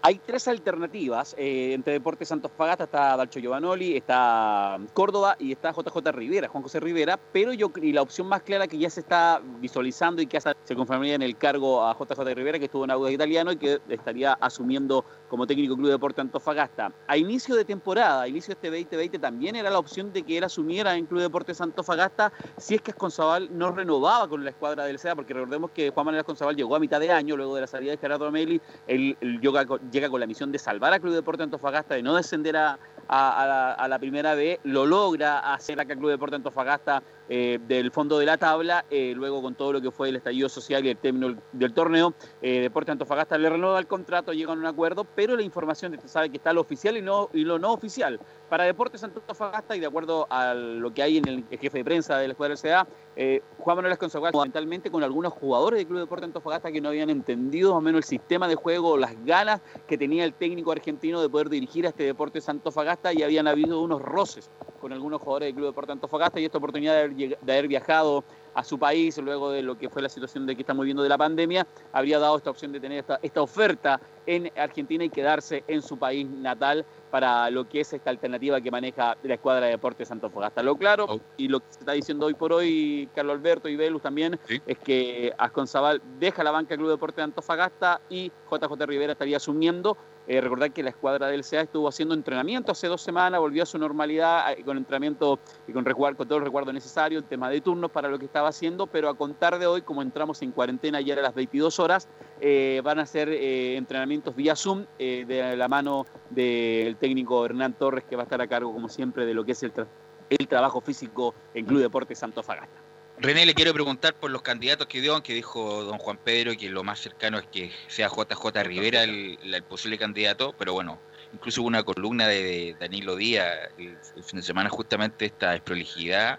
[0.02, 1.34] Hay tres alternativas.
[1.36, 6.80] eh, entre Deportes Antofagasta está Dalcho Giovanoli, está Córdoba y está JJ Rivera, Juan José
[6.80, 7.18] Rivera.
[7.32, 10.74] Pero yo y la opción más clara que ya se está visualizando y que se
[10.74, 14.32] confirmaría en el cargo a JJ Rivera, que estuvo en Audax Italiano y que estaría
[14.34, 16.92] asumiendo como técnico Club Deporte Antofagasta.
[17.06, 20.38] A inicio de temporada, a inicio de este 2020, también era la opción de que
[20.38, 24.84] él asumiera en Club Deportes Antofagasta si es que Esconzabal no renovaba con la escuadra
[24.84, 27.60] del SEA, porque recordemos que Juan Manuel Esconzabal llegó a mitad de año, luego de
[27.60, 31.00] la salida de Gerardo Ameli, él llega, con, llega con la misión de salvar a
[31.00, 35.96] Club Deporte Antofagasta, de no descender a, a- la primera B, lo logra hacer acá
[35.96, 39.92] Club Deporte Antofagasta eh, del fondo de la tabla, eh, luego con todo lo que
[39.92, 42.12] fue el estallido social y el término del, torneo,
[42.42, 46.08] eh, Deporte Antofagasta le renueva el contrato, llegan a un acuerdo, pero la información usted
[46.08, 48.18] sabe que está lo oficial y, no, y lo no oficial.
[48.48, 52.18] Para Deportes Antofagasta y de acuerdo a lo que hay en el, jefe de prensa
[52.18, 56.24] de la escuadra del eh, Juan Manuel Esconzabal fundamentalmente con algunos jugadores del Club Deporte
[56.24, 59.96] Antofagasta que no habían entendido más o menos el sistema de juego las ganas que
[59.96, 64.02] tenía el técnico argentino de poder dirigir a este Deportes Antofagasta y habían habido unos
[64.02, 67.68] roces con algunos jugadores del Club Deporte Antofagasta y esta oportunidad de haber, de haber
[67.68, 71.02] viajado a su país luego de lo que fue la situación de que estamos viviendo
[71.02, 75.10] de la pandemia, habría dado esta opción de tener esta, esta oferta en Argentina y
[75.10, 79.66] quedarse en su país natal para lo que es esta alternativa que maneja la escuadra
[79.66, 80.62] de deportes Antofagasta.
[80.62, 84.02] Lo claro, y lo que se está diciendo hoy por hoy, Carlos Alberto y Velus
[84.02, 88.86] también, es que Asconzabal deja la banca del Club de Deportes de Antofagasta y JJ
[88.86, 89.96] Rivera estaría asumiendo.
[90.26, 93.66] Eh, recordar que la escuadra del CA estuvo haciendo entrenamiento hace dos semanas, volvió a
[93.66, 97.60] su normalidad eh, con entrenamiento y con, con todo el recuerdo necesario, el tema de
[97.60, 100.98] turnos para lo que estaba haciendo, pero a contar de hoy, como entramos en cuarentena
[100.98, 102.08] ayer a las 22 horas,
[102.40, 107.72] eh, van a ser eh, entrenamientos vía Zoom eh, de la mano del técnico Hernán
[107.74, 109.88] Torres, que va a estar a cargo, como siempre, de lo que es el, tra-
[110.28, 112.80] el trabajo físico en Club Deportes Antofagasta.
[113.18, 116.70] René, le quiero preguntar por los candidatos que dio, aunque dijo don Juan Pedro que
[116.70, 120.98] lo más cercano es que sea JJ Rivera el, el posible candidato, pero bueno,
[121.34, 126.38] incluso hubo una columna de Danilo Díaz el, el fin de semana justamente esta desprolijidad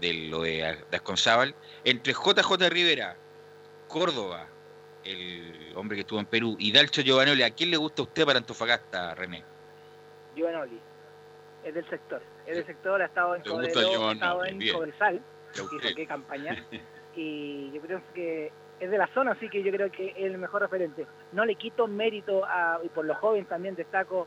[0.00, 1.54] de lo de, Asconzábal.
[1.84, 3.16] Entre JJ Rivera,
[3.88, 4.46] Córdoba,
[5.04, 8.24] el hombre que estuvo en Perú, y Dalcho Giovanoli, ¿a quién le gusta a usted
[8.24, 9.42] para Antofagasta, René?
[10.36, 10.78] Giovanoli.
[11.64, 12.22] Es del sector.
[12.46, 14.72] Es del sector, ha estado en ¿Te gusta Cobreloa, ha estado en.
[14.72, 15.20] Cobresal.
[15.54, 16.64] Hizo qué campaña.
[17.16, 20.38] y yo creo que es de la zona, así que yo creo que es el
[20.38, 21.06] mejor referente.
[21.32, 24.26] No le quito mérito, a, y por los jóvenes también destaco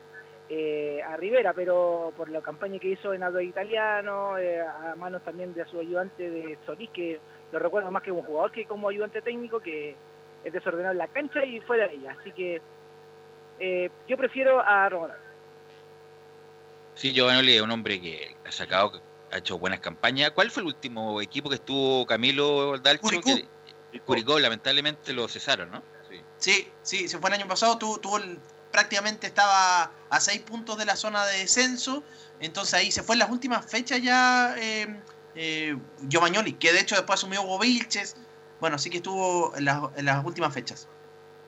[0.49, 5.21] eh, a Rivera, pero por la campaña que hizo en Aldo Italiano, eh, a manos
[5.23, 7.19] también de su ayudante de Solís, que
[7.51, 9.95] lo recuerdo más que como jugador que como ayudante técnico, que
[10.43, 12.15] es desordenado en la cancha y fuera de ella.
[12.19, 12.62] Así que
[13.60, 15.12] eh, yo prefiero a Román.
[16.95, 20.31] Sí, Giovanni es un hombre que ha sacado, ha hecho buenas campañas.
[20.31, 23.01] ¿Cuál fue el último equipo que estuvo Camilo Dalcho?
[23.01, 23.31] Curicó.
[24.05, 25.81] Curicó, lamentablemente lo cesaron, ¿no?
[26.38, 28.19] Sí, sí, se fue el año pasado, tuvo, tuvo
[28.77, 32.03] prácticamente estaba a seis puntos de la zona de descenso,
[32.39, 35.01] entonces ahí se fue en las últimas fechas ya eh,
[35.33, 35.75] eh,
[36.07, 38.15] Giovagnoli, que de hecho después asumió Hugo Vilches,
[38.61, 40.87] bueno, así que estuvo en las, en las últimas fechas.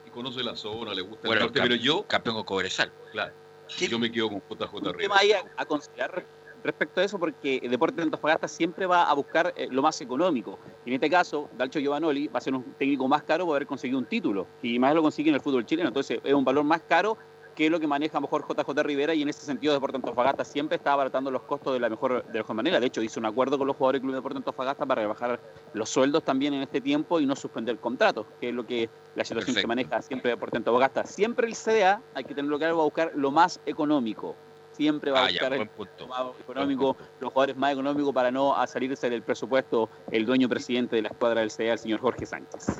[0.07, 2.91] Y conoce la zona, le gusta Bueno, el norte, pero yo, campeón con Cobresal.
[3.11, 3.31] claro,
[3.77, 6.25] yo me quedo con JJ Un tema ahí a, a considerar
[6.63, 10.00] respecto a eso porque el deporte de Antofagasta siempre va a buscar eh, lo más
[10.02, 10.60] económico.
[10.86, 13.67] Y en este caso, Dalcho Giovanoli va a ser un técnico más caro por haber
[13.67, 14.48] conseguido un título.
[14.62, 15.88] Y más lo consigue en el fútbol chileno.
[15.89, 17.17] Entonces es un valor más caro
[17.60, 20.45] que lo que maneja a lo mejor JJ Rivera y en ese sentido Deporte Antofagasta
[20.45, 22.80] siempre está abaratando los costos de la mejor de la mejor manera.
[22.80, 25.41] De hecho, hizo un acuerdo con los jugadores del Club Deporte Antofagasta para rebajar
[25.74, 29.26] los sueldos también en este tiempo y no suspender contratos, que es lo que la
[29.26, 31.06] situación que maneja siempre Deporte Antofagasta.
[31.06, 34.38] Siempre el CDA, hay que tenerlo claro, va a buscar lo más económico.
[34.79, 36.07] Siempre va a Ah, ya, buscar el punto.
[36.07, 40.95] más económico, los jugadores más económicos para no a salirse del presupuesto el dueño presidente
[40.95, 42.77] de la escuadra del CDA, el señor Jorge Sánchez.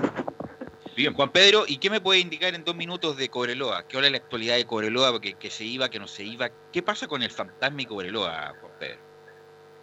[0.96, 3.84] Bien, Juan Pedro, ¿y qué me puede indicar en dos minutos de Cobreloa?
[3.86, 5.12] ¿Qué hora es la actualidad de Cobreloa?
[5.12, 6.50] Porque que se iba, que no se iba.
[6.72, 9.00] ¿Qué pasa con el fantasma y Cobreloa, Juan Pedro?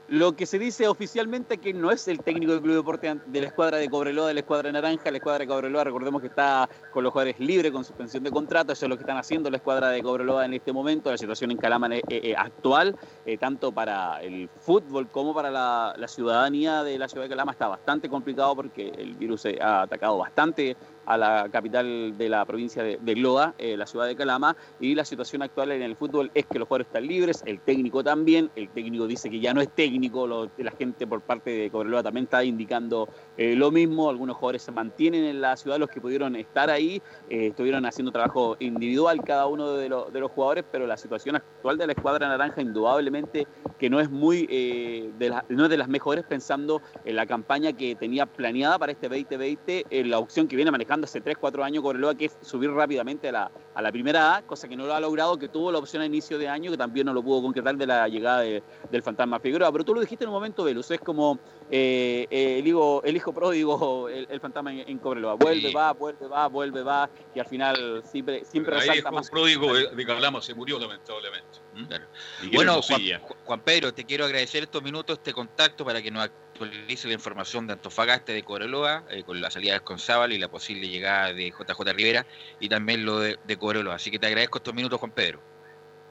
[0.08, 3.48] Lo que se dice oficialmente que no es el técnico del Club Deporte de la
[3.48, 7.02] escuadra de Cobreloa, de la escuadra naranja, la escuadra de Cobreloa, recordemos que está con
[7.02, 9.88] los jugadores libres, con suspensión de contrato, eso es lo que están haciendo la escuadra
[9.88, 14.22] de Cobreloa en este momento, la situación en Calama eh, eh, actual, eh, tanto para
[14.22, 18.54] el fútbol como para la, la ciudadanía de la ciudad de Calama está bastante complicado
[18.54, 23.16] porque el virus eh, ha atacado bastante a la capital de la provincia de, de
[23.58, 26.68] eh, la ciudad de Calama, y la situación actual en el fútbol es que los
[26.68, 30.70] jugadores están libres, el técnico también, el técnico dice que ya no es técnico, la
[30.72, 35.24] gente por parte de Cobreloa también está indicando eh, lo mismo, algunos jugadores se mantienen
[35.24, 39.72] en la ciudad, los que pudieron estar ahí, eh, estuvieron haciendo trabajo individual cada uno
[39.72, 43.46] de, los- jugadores, pero la situación actual de la escuadra naranja indudablemente
[43.78, 47.72] que no es muy de la- no es de las mejores pensando en la campaña
[47.72, 51.62] que tenía planeada para este 2020, en la opción que viene manejando hace 3, 4
[51.62, 54.86] años Cobreloa, que es subir rápidamente a la, a la primera A, cosa que no
[54.86, 57.22] lo ha logrado, que tuvo la opción a inicio de año, que también no lo
[57.22, 59.70] pudo concretar de la llegada de- del fantasma Figueroa.
[59.72, 61.38] Pero tú lo dijiste en un momento, Velus, es como
[61.70, 65.34] eh, eh, el, hijo, el hijo pródigo, el, el fantasma en, en Cobreloa.
[65.34, 65.74] Vuelve, Sí.
[65.74, 69.30] va, vuelve, va, vuelve, va, y al final siempre, siempre Ahí resalta el más.
[69.30, 71.58] pródigo de, de Calama se murió lamentablemente.
[71.88, 72.06] Claro.
[72.40, 73.00] Que Bueno, Juan.
[73.44, 77.66] Juan Pedro, te quiero agradecer estos minutos, este contacto para que nos actualice la información
[77.66, 81.50] de Antofagasta de Cobreloa, eh, con la salida de Esconzábal y la posible llegada de
[81.50, 82.26] JJ Rivera
[82.60, 83.92] y también lo de, de.
[83.92, 85.40] Así que te agradezco estos minutos, Juan Pedro.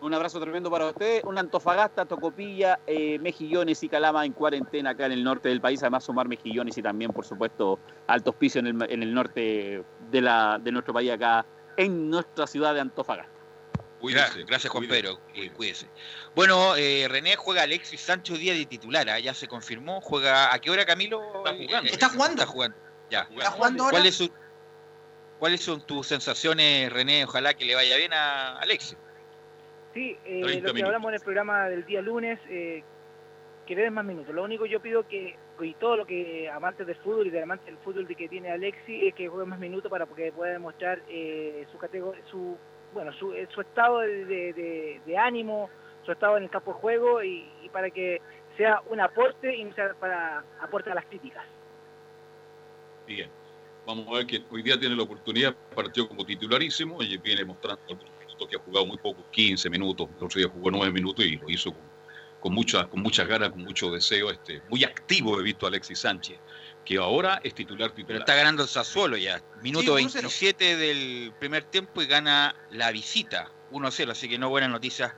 [0.01, 1.23] Un abrazo tremendo para ustedes.
[1.23, 5.81] Un Antofagasta, Tocopilla, eh, Mejillones y Calama en cuarentena acá en el norte del país.
[5.81, 11.11] Además, sumar Mejillones y también, por supuesto, Alto Hospicio en el, norte de nuestro país,
[11.11, 11.45] acá
[11.77, 13.34] en nuestra ciudad de Antofagasta.
[14.13, 15.87] Gracias, gracias Juan Pedro, y cuídese.
[16.35, 19.19] Bueno, eh, René juega Alexis Sancho día de titular, ¿ah?
[19.19, 20.01] ya se confirmó.
[20.01, 21.21] Juega ¿A qué hora Camilo?
[21.45, 21.91] Está jugando.
[21.91, 22.41] Está jugando.
[22.41, 22.77] Está jugando.
[23.09, 23.21] Ya.
[23.31, 23.97] Está jugando ahora.
[23.97, 24.31] ¿Cuáles son,
[25.39, 27.23] ¿Cuáles son tus sensaciones, René?
[27.25, 28.97] Ojalá que le vaya bien a Alexis.
[29.93, 30.83] Sí, eh, 30 lo que minutos.
[30.83, 32.83] hablamos en el programa del día lunes, eh,
[33.65, 34.35] que le den más minutos.
[34.35, 37.65] Lo único yo pido que, y todo lo que amantes del fútbol y de amantes
[37.65, 41.01] del fútbol de que tiene Alexi, es que juegue más minutos para que pueda demostrar
[41.07, 42.57] eh, su categoría, su,
[42.95, 45.69] bueno, su, eh, su estado de, ánimo,
[46.05, 48.21] su estado en el campo de juego y, para que
[48.57, 51.43] sea un aporte y sea para aporte a las críticas.
[53.05, 53.29] Bien.
[53.85, 57.85] Vamos a ver que hoy día tiene la oportunidad, partió como titularísimo y viene mostrando
[58.49, 61.49] que ha jugado muy pocos, 15 minutos, el otro día jugó 9 minutos y lo
[61.49, 61.73] hizo
[62.41, 65.99] con, muchas con muchas ganas, con mucho deseo, este, muy activo he visto a Alexis
[65.99, 66.37] Sánchez,
[66.85, 68.19] que ahora es titular Pero titular.
[68.21, 69.41] está ganando el Sassuolo ya.
[69.61, 70.13] Minuto Sí, 1-0.
[70.13, 74.11] 27 del primer tiempo y gana la visita 1-0.
[74.11, 75.13] Así que no buenas noticias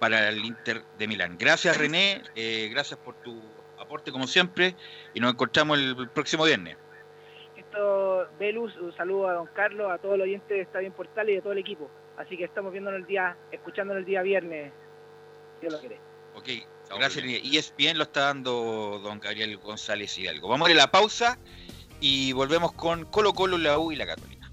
[0.00, 1.38] para el Inter de Milán.
[1.38, 3.40] Gracias René, eh, gracias por tu
[3.78, 4.74] aporte como siempre
[5.14, 6.76] y nos encontramos el próximo viernes.
[7.56, 11.36] Esto, Velus, un saludo a don Carlos, a todos los oyentes de Estadio Portal y
[11.36, 11.88] de todo el equipo.
[12.16, 14.72] Así que estamos viéndonos el día, escuchándonos el día viernes,
[15.56, 15.98] si Dios lo quiere.
[16.36, 16.48] Ok,
[16.98, 17.24] gracias.
[17.24, 20.48] Y es bien lo está dando don Gabriel González Hidalgo.
[20.48, 21.38] Vamos a ir a la pausa
[22.00, 24.50] y volvemos con Colo Colo, la U y la Católica.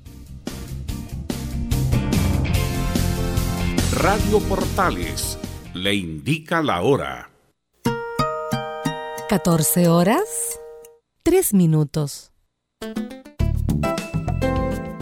[3.94, 5.38] Radio Portales
[5.74, 7.30] le indica la hora.
[9.30, 10.60] 14 horas,
[11.24, 12.32] 3 minutos.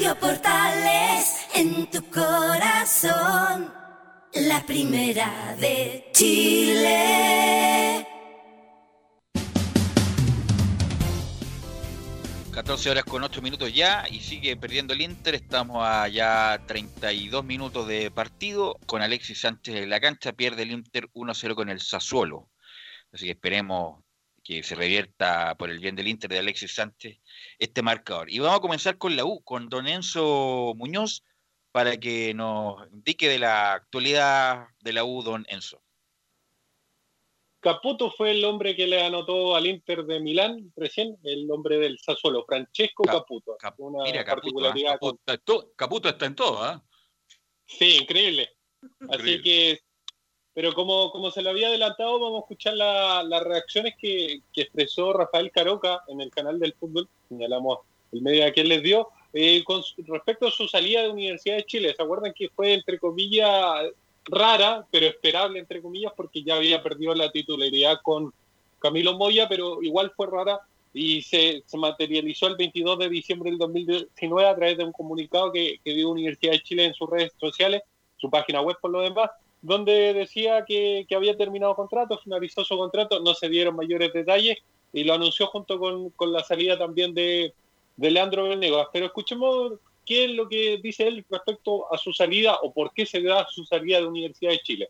[0.00, 3.70] Radio Portales en tu corazón,
[4.32, 8.06] la primera de Chile.
[12.50, 15.34] 14 horas con 8 minutos ya y sigue perdiendo el Inter.
[15.34, 20.32] Estamos a ya 32 minutos de partido con Alexis Sánchez en la cancha.
[20.32, 22.48] Pierde el Inter 1-0 con el Sassuolo.
[23.12, 24.02] Así que esperemos
[24.42, 27.19] que se revierta por el bien del Inter de Alexis Sánchez
[27.60, 28.30] este marcador.
[28.30, 31.22] Y vamos a comenzar con la U, con don Enzo Muñoz,
[31.70, 35.80] para que nos indique de la actualidad de la U, don Enzo.
[37.60, 41.98] Caputo fue el hombre que le anotó al Inter de Milán recién, el hombre del
[41.98, 43.58] Sassuolo, Francesco Caputo.
[44.02, 46.82] mira, Caputo, Caputo, está en todo, ¿ah?
[47.66, 48.50] Sí, increíble.
[49.10, 49.78] Así que
[50.54, 55.50] pero como, como se lo había adelantado, vamos a escuchar las reacciones que, expresó Rafael
[55.50, 57.78] Caroca en el canal del fútbol, señalamos
[58.12, 61.64] el medio a quien les dio, eh, con respecto a su salida de Universidad de
[61.64, 61.94] Chile.
[61.96, 63.86] ¿Se acuerdan que fue, entre comillas,
[64.24, 68.32] rara, pero esperable, entre comillas, porque ya había perdido la titularidad con
[68.80, 70.60] Camilo Moya, pero igual fue rara
[70.92, 75.52] y se, se materializó el 22 de diciembre del 2019 a través de un comunicado
[75.52, 77.82] que, que dio Universidad de Chile en sus redes sociales
[78.20, 79.30] su página web por lo demás,
[79.62, 84.58] donde decía que, había terminado contrato, finalizó su contrato, no se dieron mayores detalles
[84.92, 87.52] y lo anunció junto con, la salida también de,
[87.96, 88.88] Leandro Venegas.
[88.92, 89.74] Pero escuchemos
[90.06, 93.46] qué es lo que dice él respecto a su salida o por qué se da
[93.50, 94.88] su salida de Universidad de Chile.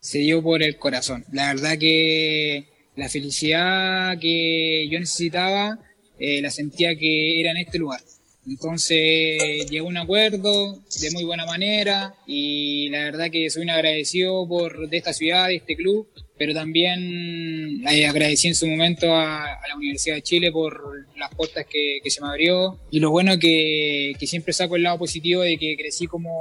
[0.00, 1.24] Se dio por el corazón.
[1.32, 5.78] La verdad que la felicidad que yo necesitaba
[6.18, 8.00] eh, la sentía que era en este lugar.
[8.48, 14.48] Entonces llegó un acuerdo de muy buena manera y la verdad que soy un agradecido
[14.48, 19.60] por de esta ciudad, de este club, pero también eh, agradecí en su momento a,
[19.68, 24.14] la Universidad de Chile por las puertas que, se me abrió y lo bueno que,
[24.18, 26.32] que, siempre saco el lado positivo de que crecí como,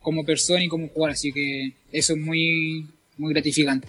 [0.00, 3.88] como persona y como jugador, así que eso es muy, muy gratificante.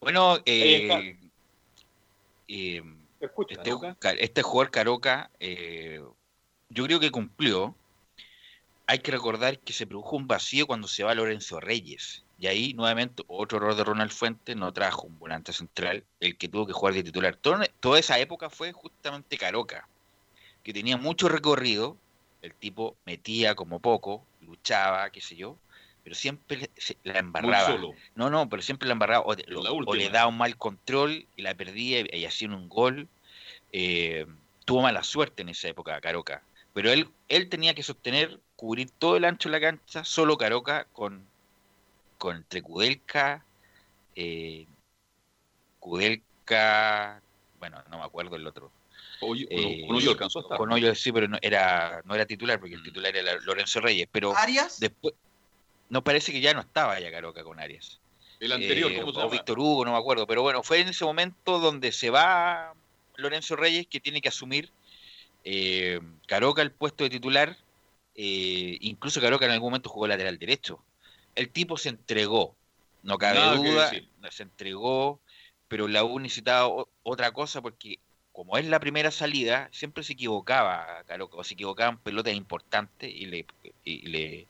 [0.00, 1.14] Bueno, eh,
[2.48, 2.82] eh
[3.48, 6.02] este, este, jugador Caroca, eh,
[6.68, 7.74] yo creo que cumplió.
[8.86, 12.24] Hay que recordar que se produjo un vacío cuando se va Lorenzo Reyes.
[12.38, 16.48] Y ahí, nuevamente, otro error de Ronald Fuentes, no trajo un volante central, el que
[16.48, 17.36] tuvo que jugar de titular.
[17.36, 19.86] toda esa época fue justamente Caroca,
[20.64, 21.96] que tenía mucho recorrido,
[22.42, 25.56] el tipo metía como poco, luchaba, qué sé yo,
[26.04, 26.70] pero siempre
[27.04, 27.78] la embarraba.
[28.14, 29.24] No, no, pero siempre la embarraba.
[29.24, 29.34] O,
[29.94, 33.08] le daba un mal control y la perdía y, hacía un gol.
[33.72, 34.26] Eh,
[34.64, 36.42] tuvo mala suerte en esa época, Caroca.
[36.74, 40.86] Pero él, él tenía que sostener, cubrir todo el ancho de la cancha, solo Caroca,
[40.92, 41.24] con,
[42.18, 43.44] con entre Kudelka,
[44.16, 44.66] eh,
[45.78, 47.20] Kudelka,
[47.58, 48.72] bueno, no me acuerdo el otro.
[49.50, 50.58] Eh, con Hoyo alcanzó a estar.
[50.58, 52.84] Con Hoyo sí, pero no era, no era titular, porque el mm.
[52.84, 54.08] titular era Lorenzo Reyes.
[54.10, 54.80] Pero ¿Arias?
[54.80, 55.14] Después,
[55.92, 58.00] no parece que ya no estaba ya Caroca con Arias.
[58.40, 60.26] El anterior, eh, ¿cómo se O Víctor Hugo, no me acuerdo.
[60.26, 62.72] Pero bueno, fue en ese momento donde se va
[63.16, 64.70] Lorenzo Reyes que tiene que asumir
[65.44, 67.58] eh, Caroca el puesto de titular.
[68.14, 70.82] Eh, incluso Caroca en algún momento jugó lateral derecho.
[71.34, 72.56] El tipo se entregó,
[73.02, 73.92] no cabe duda,
[74.30, 75.20] se entregó,
[75.68, 77.98] pero la U necesitaba otra cosa porque
[78.32, 83.26] como es la primera salida, siempre se equivocaba Caroca, o se equivocaban pelotas importantes y
[83.26, 83.46] le,
[83.84, 84.48] y le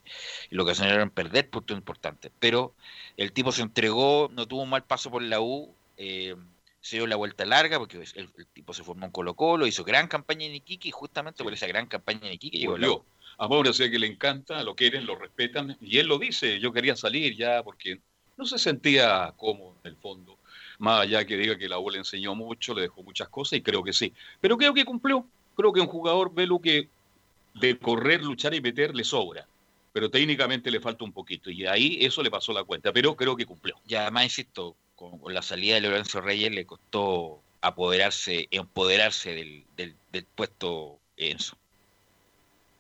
[0.51, 2.31] y lo era perder puntos importantes.
[2.39, 2.75] Pero
[3.17, 6.37] el tipo se entregó, no tuvo un mal paso por la U, eh,
[6.81, 10.07] se dio la vuelta larga porque el, tipo se formó en Colo Colo, hizo gran
[10.09, 13.05] campaña en Iquique y justamente por esa gran campaña en Iquique llegó la U.
[13.39, 16.73] A Mauro sé que le encanta, lo quieren, lo respetan, y él lo dice, yo
[16.73, 17.99] quería salir ya porque
[18.37, 20.39] no se sentía cómodo en el fondo
[20.79, 23.63] más allá que diga que la U le enseñó mucho, le dejó muchas cosas, y
[23.63, 24.13] creo que sí.
[24.41, 25.27] Pero creo que cumplió.
[25.57, 26.89] Creo que un jugador, lo que
[27.55, 29.47] de correr, luchar y meter le sobra.
[29.93, 31.51] Pero técnicamente le falta un poquito.
[31.51, 32.93] Y ahí eso le pasó la cuenta.
[32.93, 33.77] Pero creo que cumplió.
[33.87, 39.65] Y además, insisto, con, la salida de Lorenzo Reyes le costó apoderarse, empoderarse del,
[40.11, 41.57] del, puesto Enzo.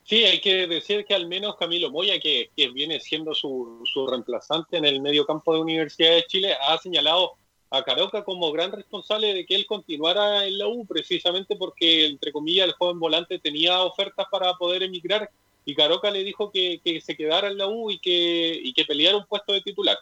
[0.04, 4.06] Sí, hay que decir que al menos Camilo Moya, que, que viene siendo su, su,
[4.06, 7.34] reemplazante en el medio campo de Universidad de Chile, ha señalado
[7.72, 12.30] a Caroca como gran responsable de que él continuara en la U, precisamente porque, entre
[12.30, 15.30] comillas, el joven volante tenía ofertas para poder emigrar
[15.64, 19.16] y Caroca le dijo que, se quedara en la U y que, y que peleara
[19.16, 19.96] un puesto de titular.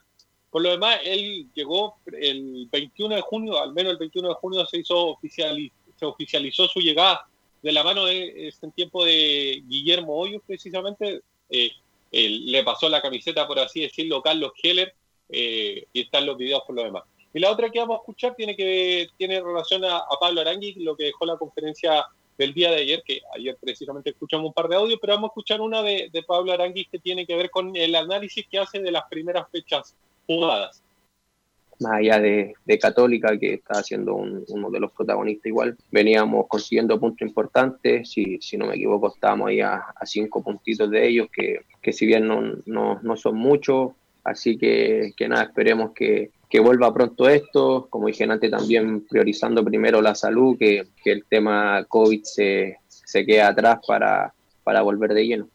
[0.51, 4.67] Por lo demás, él llegó el 21 de junio, al menos el 21 de junio
[4.67, 5.57] se hizo oficial,
[5.97, 7.29] se oficializó su llegada
[7.63, 11.21] de la mano de, este, tiempo de Guillermo Hoyos, precisamente.
[11.49, 11.71] Eh,
[12.11, 14.93] le pasó la camiseta, por así decirlo, Carlos Heller,
[15.29, 17.05] eh, y están los videos por lo demás.
[17.33, 20.97] Y la otra que vamos a escuchar tiene que tiene relación a, Pablo Arangui, lo
[20.97, 22.05] que dejó la conferencia
[22.37, 25.33] del día de ayer, que ayer precisamente escuchamos un par de audios, pero vamos a
[25.33, 28.91] escuchar una de, Pablo Arangui que tiene que ver con el análisis que hace de
[28.91, 29.95] las primeras fechas
[30.27, 30.83] jugadas.
[31.79, 37.27] Más allá de, Católica, que está siendo uno de los protagonistas igual, veníamos consiguiendo puntos
[37.27, 41.93] importantes, si, si no me equivoco estábamos ahí a, cinco puntitos de ellos, que, que
[41.93, 43.93] si bien no, no, no son muchos,
[44.25, 49.65] así que, que nada, esperemos que, que vuelva pronto esto, como dije antes, también priorizando
[49.65, 54.35] primero la salud, que, el tema COVID se, se quede atrás para,
[54.65, 55.49] para volver de lleno.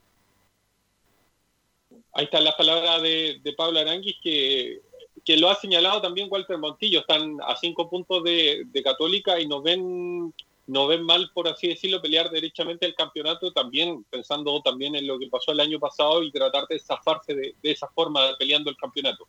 [2.13, 4.79] Ahí están las palabras de, Pablo Aranguis, que,
[5.25, 7.01] que, lo ha señalado también Walter Montillo.
[7.01, 10.33] Están a cinco puntos de, Católica y nos ven,
[10.65, 15.19] nos ven mal, por así decirlo, pelear derechamente el campeonato, también pensando también en lo
[15.19, 18.77] que pasó el año pasado y tratar de zafarse de, de esa forma, peleando el
[18.77, 19.27] campeonato.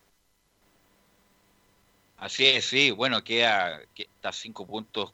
[2.16, 5.12] Así es, sí, bueno, queda, está cinco puntos,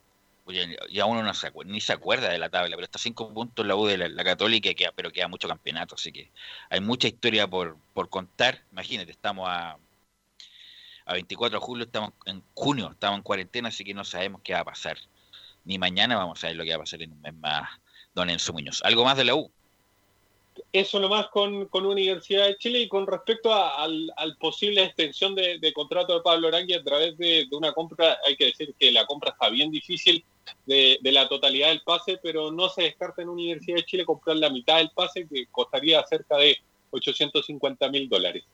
[0.91, 3.75] ya uno no se ni se acuerda de la tabla, pero está cinco puntos la
[3.75, 6.31] U de la, Católica, queda, pero queda mucho campeonato, así que
[6.71, 8.63] hay mucha historia por, por contar.
[8.71, 9.79] Imagínate, estamos a,
[11.07, 14.55] a 24 de julio, estamos en junio, estamos en cuarentena, así que no sabemos qué
[14.55, 14.99] va a pasar.
[15.65, 17.69] Ni mañana vamos a ver lo que va a pasar en un mes más,
[18.15, 18.81] don Enzo Muñoz.
[18.85, 19.51] ¿Algo más de la U?
[20.73, 25.73] Eso nomás con, con Universidad de Chile y con respecto a, al, posible extensión de,
[25.75, 29.33] contrato de Pablo Arangui a través de, una compra, hay que decir que la compra
[29.33, 30.25] está bien difícil
[30.65, 34.49] de, la totalidad del pase, pero no se descarta en Universidad de Chile comprar la
[34.49, 36.57] mitad del pase que costaría cerca de
[36.91, 38.45] 850 mil dólares.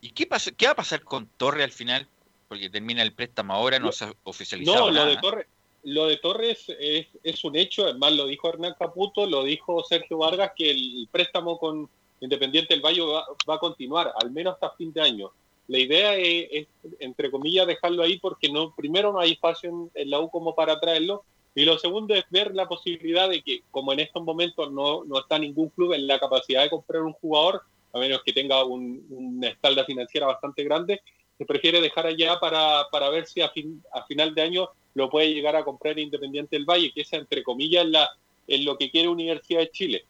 [0.00, 2.08] ¿Y qué, pasa, qué va a pasar con Torre al final?
[2.48, 4.86] Porque termina el préstamo ahora, no, se ha oficializado.
[4.86, 5.46] No, lo de Torre,
[5.84, 10.52] lo de Torres es, un hecho, además lo dijo Hernán Caputo, lo dijo Sergio Vargas,
[10.56, 11.88] que el préstamo con
[12.20, 15.32] Independiente del Valle va, a continuar, al menos hasta fin de año.
[15.66, 16.68] La idea es,
[17.00, 20.78] entre comillas, dejarlo ahí porque no, primero no hay espacio en, la U como para
[20.78, 21.24] traerlo,
[21.54, 25.18] y lo segundo es ver la posibilidad de que, como en estos momentos no, no
[25.18, 27.62] está ningún club en la capacidad de comprar un jugador,
[27.92, 31.02] a menos que tenga un, una espalda financiera bastante grande,
[31.42, 35.10] se prefiere dejar allá para, para ver si a, fin, a final de año lo
[35.10, 38.08] puede llegar a comprar Independiente del Valle, que esa, entre comillas, la,
[38.46, 40.04] es lo que quiere Universidad de Chile.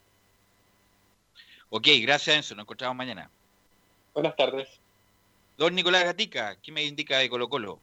[1.70, 3.30] Ok, gracias Enzo, nos encontramos mañana.
[4.12, 4.68] Buenas tardes.
[5.56, 7.78] Don Nicolás Gatica, ¿qué me indica de Colo Colo?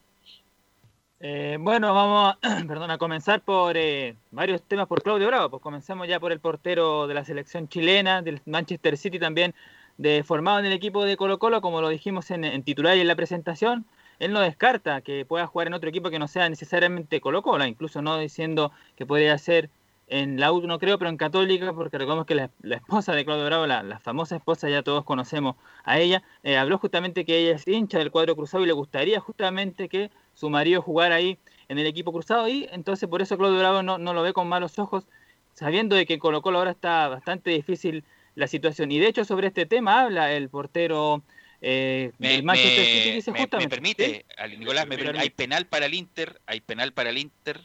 [1.19, 5.49] Eh, bueno, vamos a, perdón, a comenzar por eh, varios temas por Claudio Bravo.
[5.49, 9.55] Pues comencemos ya por el portero de la selección chilena, del Manchester City también,
[9.99, 13.01] de, formado en el equipo de Colo Colo, como lo dijimos en, en titular y
[13.01, 13.85] en la presentación
[14.19, 17.65] él no descarta que pueda jugar en otro equipo que no sea necesariamente Colo Colo,
[17.65, 19.69] incluso no diciendo que podría ser
[20.07, 23.45] en la U, no creo, pero en Católica, porque recordemos que la, esposa de Claudio
[23.45, 27.67] Bravo, la, famosa esposa, ya todos conocemos a ella, eh, habló justamente que ella es
[27.67, 31.37] hincha del cuadro cruzado y le gustaría justamente que su marido jugara ahí
[31.67, 34.49] en el equipo cruzado y entonces por eso Claudio Bravo no, no lo ve con
[34.49, 35.05] malos ojos,
[35.53, 38.03] sabiendo de que Colo Colo ahora está bastante difícil
[38.39, 38.91] la situación.
[38.91, 41.23] Y de hecho sobre este tema habla el portero
[41.61, 44.25] eh, me, permite,
[44.57, 44.87] Nicolás,
[45.17, 47.61] hay penal para el Inter, hay penal para el Inter.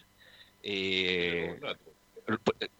[0.63, 1.57] Eh,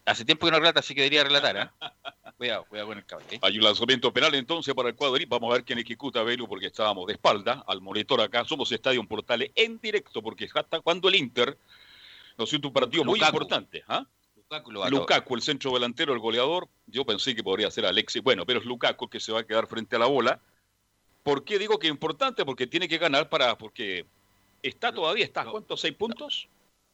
[0.04, 1.56] hace tiempo que no relata, así que debería relatar.
[1.58, 1.70] ¿eh?
[2.38, 3.26] Cuidado, cuidado con el cable.
[3.32, 3.40] ¿eh?
[3.42, 5.24] Hay un lanzamiento penal entonces para el cuadro.
[5.30, 8.44] Vamos a ver quién ejecuta a Velu porque estábamos de espalda al monitor acá.
[8.44, 11.58] Somos Estadio Portales en directo porque hasta cuando el Inter
[12.38, 13.84] nos siente un partido muy importante.
[13.88, 14.06] ¿ah?
[14.90, 16.68] Lukaku, el centro delantero, el goleador.
[16.88, 18.22] Yo pensé que podría ser Alexis.
[18.22, 20.40] Bueno, pero es Lukaku que se va a quedar frente a la bola
[21.26, 22.46] ¿Por qué digo que es importante?
[22.46, 23.58] Porque tiene que ganar para.
[23.58, 24.06] Porque
[24.62, 25.82] está todavía, está, ¿cuántos?
[25.82, 26.48] ¿Seis puntos?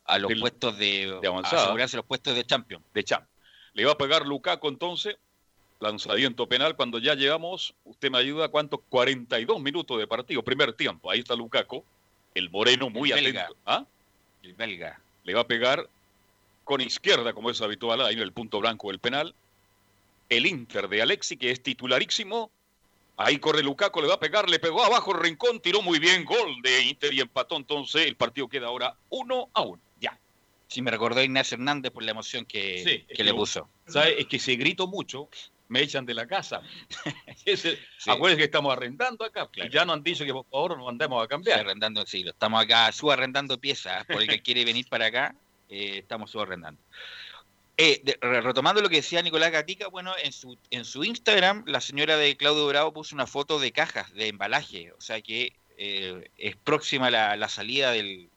[0.06, 1.64] A los puestos de, de avanzada.
[1.64, 2.82] asegurarse los puestos de champion.
[2.94, 3.28] De champ.
[3.74, 5.18] Le va a pegar Lukaku entonces,
[5.82, 8.80] lanzamiento penal, cuando ya llevamos, usted me ayuda, ¿cuántos?
[8.88, 11.12] 42 minutos de partido, primer tiempo.
[11.12, 11.84] Ahí está Lukaku,
[12.34, 13.58] el moreno muy atento.
[13.66, 13.84] ¿Ah?
[14.44, 15.02] El belga.
[15.26, 15.90] Le va a pegar
[16.72, 19.36] con izquierda, como es habitual, ahí en el punto blanco del penal.
[20.30, 22.50] El Inter de Alexi, que es titularísimo,
[23.18, 26.24] Ahí corre Lukaku, le va a pegar, le pegó abajo el rincón, tiró muy bien,
[26.24, 27.58] gol de Inter y empató.
[27.58, 29.82] Entonces el partido queda ahora uno a uno.
[30.00, 30.18] Ya.
[30.70, 33.68] Sí, me recordó Ignacio Hernández por la emoción que, que le puso.
[33.86, 34.16] ¿Sabes?
[34.18, 35.28] Es que se grito mucho,
[35.68, 36.62] me echan de la casa.
[38.08, 39.50] Acuérdense que estamos arrendando acá.
[39.70, 41.60] Ya nos han dicho que por favor nos andemos a cambiar.
[41.60, 44.06] Sí, arrendando, sí, estamos acá subarrendando piezas.
[44.06, 45.36] Por el que quiere venir para acá,
[45.72, 46.80] eh, estamos subarrendando.
[47.78, 52.18] Eh, retomando lo que decía Nicolás Gatica, bueno, en su, en su Instagram la señora
[52.18, 56.56] de Claudio Bravo puso una foto de cajas de embalaje, o sea que eh, es
[56.58, 58.30] próxima la, la salida del,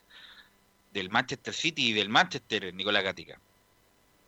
[0.92, 3.38] del Manchester City y del Manchester, Nicolás Gatica.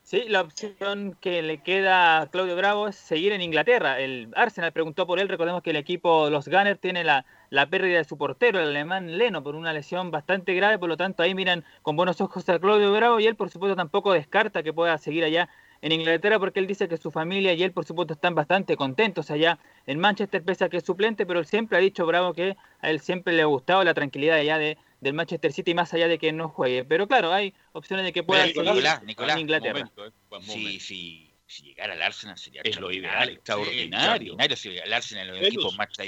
[0.06, 3.98] Sí, la opción que le queda a Claudio Bravo es seguir en Inglaterra.
[3.98, 5.28] El Arsenal preguntó por él.
[5.28, 7.24] Recordemos que el equipo, los Gunners, tiene la,
[7.68, 10.78] pérdida de su portero, el alemán Leno, por una lesión bastante grave.
[10.78, 13.74] Por lo tanto, ahí miran con buenos ojos a Claudio Bravo y él, por supuesto,
[13.74, 15.48] tampoco descarta que pueda seguir allá
[15.82, 19.30] en Inglaterra porque él dice que su familia y él, por supuesto, están bastante contentos
[19.30, 22.56] allá en Manchester, pese a que es suplente, pero él siempre ha dicho Bravo que
[22.80, 26.08] a él siempre le ha gustado la tranquilidad allá de del Manchester City más allá
[26.08, 26.84] de que no juegue.
[26.84, 29.90] Pero claro, hay opciones de que pueda seguir en Inglaterra.
[29.96, 30.10] Eh,
[30.40, 34.32] sí, sí, si llegara al Arsenal sería es lo ideal, extraordinario.
[34.32, 35.98] extraordinario si el Arsenal es un equipo match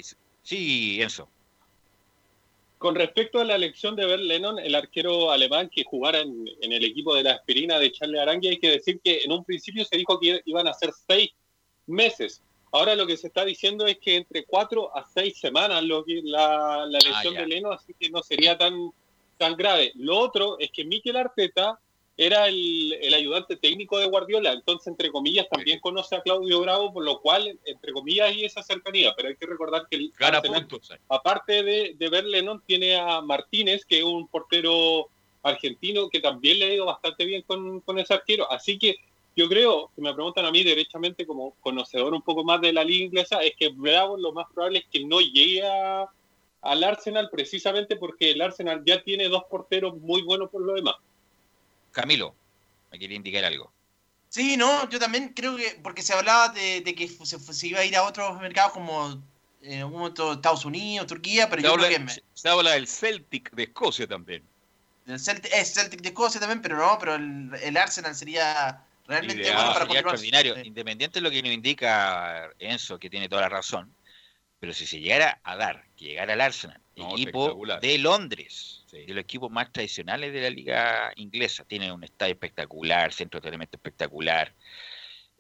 [0.43, 1.29] Sí, Enzo.
[2.79, 6.85] Con respecto a la elección de Bert Lennon, el arquero alemán que jugara en, el
[6.85, 9.97] equipo de la aspirina de Charles Arangui, hay que decir que en un principio se
[9.97, 11.31] dijo que iban a ser seis
[11.87, 12.41] meses.
[12.71, 16.21] Ahora lo que se está diciendo es que entre cuatro a seis semanas lo que,
[16.23, 18.93] la, la ah, lesión de Leno, así que no sería tan,
[19.39, 19.91] tan grave.
[19.97, 21.81] Lo otro es que Mikel Arteta
[22.21, 26.93] era el, el, ayudante técnico de Guardiola, entonces, entre comillas, también conoce a Claudio Bravo,
[26.93, 30.13] por lo cual, entre comillas, hay esa cercanía, pero hay que recordar que el
[31.09, 35.09] aparte de, de ver Lennon, tiene a Martínez, que es un portero
[35.45, 38.97] argentino que también le ha ido bastante bien con, con ese arquero, así que
[39.37, 42.83] yo creo, que me preguntan a mí derechamente como conocedor un poco más de la
[42.83, 47.95] liga inglesa, es que Bravo lo más probable es que no llegue al Arsenal precisamente
[47.95, 50.97] porque el Arsenal ya tiene dos porteros muy buenos por lo demás.
[51.93, 52.35] Camilo,
[52.91, 53.73] me quería indicar algo.
[54.29, 57.81] Sí, no, yo también creo que, porque se hablaba de, de que se, se, iba
[57.81, 59.23] a ir a otros mercados como
[59.63, 62.05] en algún momento Estados Unidos, Turquía, pero se yo habla, creo que...
[62.05, 62.23] Me...
[62.35, 64.43] Se habla del Celtic de Escocia también.
[65.07, 69.43] El Celtic, es Celtic de Escocia también, pero no, pero el, el Arsenal sería realmente
[69.43, 70.55] Ideal, bueno para sería extraordinario.
[70.55, 70.61] Sí.
[70.67, 73.93] Independiente de lo que nos indica Enzo, que tiene toda la razón,
[74.61, 79.15] pero si se llegara a dar, que llegara al Arsenal, No, equipo de Londres, de
[79.15, 83.77] los equipos más tradicionales de la liga inglesa, tiene un estadio espectacular, centro de entrenamiento
[83.77, 84.55] espectacular,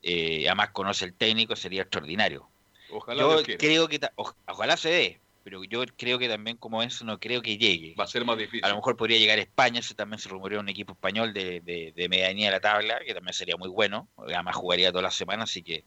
[0.02, 2.52] eh, además conoce el técnico, sería extraordinario.
[2.88, 7.04] Ojalá yo creo que, o- ojalá se dé, pero yo creo que también como Enzo
[7.04, 7.94] no creo que llegue.
[7.98, 8.64] Va a ser más difícil.
[8.64, 11.60] A lo mejor podría llegar a España, eso también se rumoreó un equipo español de,
[11.60, 15.14] de, de medianía de la tabla, que también sería muy bueno, además jugaría todas las
[15.14, 15.86] semanas, así que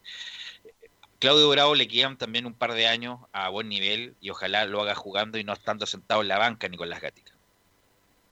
[0.63, 4.65] eh, Claudio Bravo le quedan también un par de años a buen nivel y ojalá
[4.65, 7.30] lo haga jugando y no estando sentado en la banca ni con las gaticas.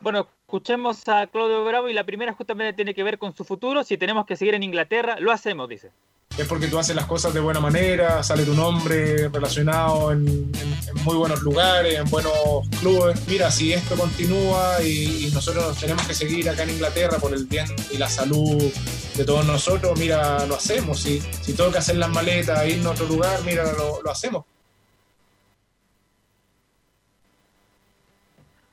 [0.01, 3.83] Bueno, escuchemos a Claudio Bravo y la primera justamente tiene que ver con su futuro.
[3.83, 5.91] Si tenemos que seguir en Inglaterra, lo hacemos, dice.
[6.37, 10.49] es porque tú haces las cosas de buena manera, sale tu nombre relacionado en,
[11.03, 12.33] muy buenos lugares, en buenos
[12.79, 13.27] clubes.
[13.27, 17.67] Mira, si esto continúa y, nosotros tenemos que seguir acá en Inglaterra por el bien
[17.91, 18.71] y la salud
[19.17, 21.01] de todos nosotros, mira, lo hacemos.
[21.01, 24.45] Si, si tengo que hacer las maletas, irnos a otro lugar, mira, lo hacemos.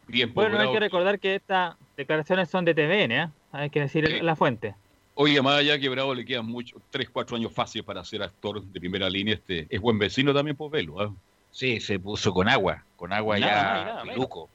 [0.07, 3.29] Bien, pues, Bueno, hay que recordar que estas declaraciones son de TVN, ¿eh?
[3.53, 4.21] Hay que decir Sí.
[4.21, 4.75] la fuente.
[5.15, 8.63] Oye, más allá que Bravo le quedan mucho, 3, 4 años fáciles para ser actor
[8.63, 11.01] de primera línea, este es buen vecino también por Velo.
[11.01, 11.13] ¿ah?
[11.51, 14.51] Sí, se puso con agua, con agua Nada ya piluco.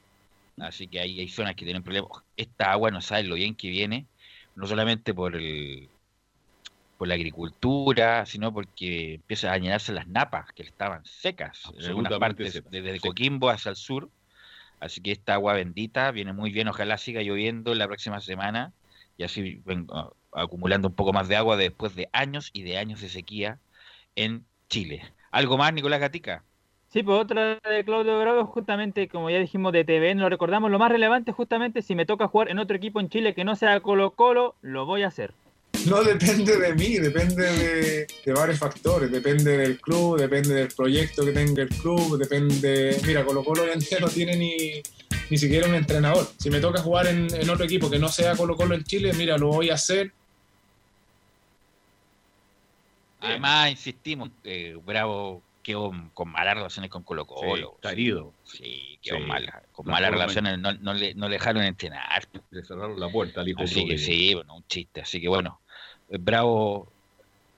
[0.60, 2.10] Así que hay, hay zonas que tienen problemas.
[2.36, 4.06] Esta agua no sabe lo bien que viene,
[4.54, 5.88] no solamente por el
[6.96, 12.16] por la agricultura, sino porque empiezan a llenarse las napas que estaban secas en algunas
[12.20, 13.00] partes, desde.
[13.00, 14.08] Coquimbo hacia el sur.
[14.82, 18.74] Así que esta agua bendita viene muy bien, ojalá siga lloviendo la próxima semana
[19.16, 22.78] y así ven- a- acumulando un poco más de agua después de años y de
[22.78, 23.60] años de sequía
[24.16, 25.14] en Chile.
[25.30, 26.46] ¿Algo más, Nicolás Gatica?
[26.90, 30.78] Sí, pues otra de Claudio Bravo, justamente, como ya dijimos, de TVN, lo recordamos, lo
[30.78, 33.80] más relevante, justamente, si me toca jugar en otro equipo en Chile que no sea
[33.80, 35.34] Colo Colo, lo voy a hacer.
[35.86, 41.24] No depende de mí, depende de, de varios factores, depende del club, depende del proyecto
[41.24, 42.98] que tenga el club, depende...
[43.06, 44.82] Mira, Colo Colo hoy en día no tiene ni,
[45.30, 46.28] ni siquiera un entrenador.
[46.38, 49.12] Si me toca jugar en, en otro equipo que no sea Colo Colo en Chile,
[49.14, 50.12] mira, lo voy a hacer.
[53.20, 57.56] Además, insistimos, eh, Bravo quedó con malas relaciones con Colo Colo.
[57.56, 58.32] Sí, está herido.
[58.42, 59.22] Sí, quedó Sí.
[59.22, 62.28] mala, con La malas relaciones, no, no le, no le dejaron entrenar.
[62.50, 65.02] Le cerraron la puerta al hijo Así que sí, bueno, un chiste.
[65.02, 65.60] Así que bueno,
[66.18, 66.88] Bravo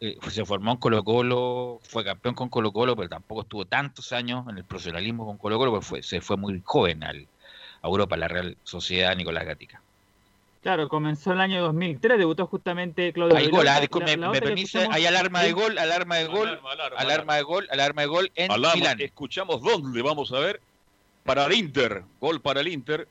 [0.00, 4.12] eh, se formó en Colo Colo, fue campeón con Colo Colo, pero tampoco estuvo tantos
[4.12, 7.26] años en el profesionalismo con Colo Colo, porque fue, se fue muy joven al,
[7.82, 9.80] a Europa, a la Real Sociedad Nicolás Gatica.
[10.62, 14.94] Claro, comenzó el año 2003, debutó justamente Claudio Hay gol, ah, disculpe, me, permite, escuchamos-
[14.94, 16.60] hay alarma de gol, alarma de gol,
[16.96, 19.00] alarma de gol, alarma de gol en Alarma, Milán.
[19.00, 20.60] Escuchamos dónde, vamos a ver.
[21.22, 23.06] Para el Inter, gol para el Inter.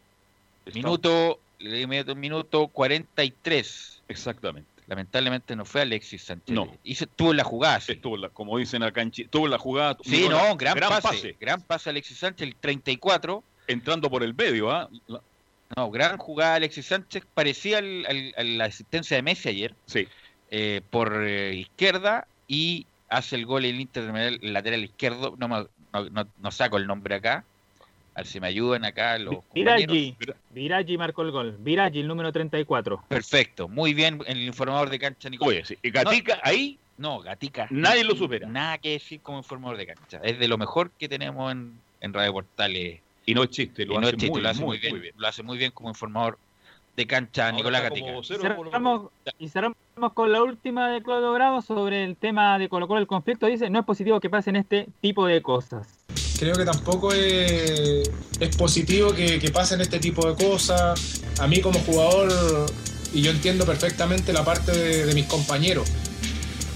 [0.73, 1.85] Minuto, le
[2.15, 4.01] minuto 43.
[4.07, 4.72] Exactamente.
[4.87, 6.53] Lamentablemente no fue Alexis Sánchez.
[6.53, 6.75] No.
[6.83, 7.79] Hizo, tuvo en la jugada.
[7.79, 7.93] sí.
[7.93, 9.97] Estuvo, en la- como dicen acá en Chile, tuvo en la jugada.
[10.03, 13.43] Sí, no, gran, pase, Gran pase Alexis Sánchez, el 34.
[13.67, 14.89] Entrando por el medio, ¿ah?
[15.75, 17.23] No, gran jugada Alexis Sánchez.
[17.33, 19.73] Parecía al- al- a la asistencia de Messi ayer.
[19.85, 20.07] Sí.
[20.55, 25.33] eh, por eh, izquierda y hace el gol el Inter lateral izquierdo.
[25.39, 25.67] No, no,
[26.11, 27.43] no- no saco el nombre acá.
[28.15, 29.37] A ver si me ayudan acá los.
[29.53, 30.15] Viraggi,
[30.51, 31.55] Viraggi marcó el gol.
[31.59, 33.05] Viraggi, el número 34.
[33.07, 35.49] Perfecto, muy bien el informador de cancha Nicolás.
[35.49, 37.67] Oye, sí, y Gatica, ahí No, Gatica.
[37.71, 38.47] nadie lo supera.
[38.47, 40.19] Nada que decir como informador de cancha.
[40.23, 42.99] Es de lo mejor que tenemos en, en Radio Portales.
[43.25, 44.77] Y no es chiste, lo Y no hace es chiste, muy, lo hace muy, muy,
[44.77, 45.15] bien, muy bien.
[45.17, 46.37] Lo hace muy bien como informador
[46.95, 48.23] de cancha Nicolás está Gatica.
[48.23, 49.09] Cerramos,
[49.39, 49.77] y cerramos
[50.13, 53.47] con la última de Claudio Bravo sobre el tema de Colo Colo, el conflicto.
[53.47, 55.99] Dice, no es positivo que pasen este tipo de cosas.
[56.43, 58.09] Creo que tampoco es,
[58.57, 61.23] positivo que, pasen este tipo de cosas.
[61.39, 62.29] A mí como jugador,
[63.13, 65.89] y yo entiendo perfectamente la parte de mis compañeros,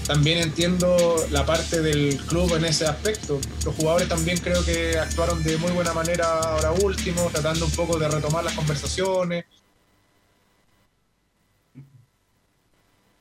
[0.06, 3.38] también entiendo la parte del club en ese aspecto.
[3.62, 7.98] Los jugadores también creo que actuaron de muy buena manera ahora último, tratando un poco
[7.98, 9.44] de retomar las conversaciones.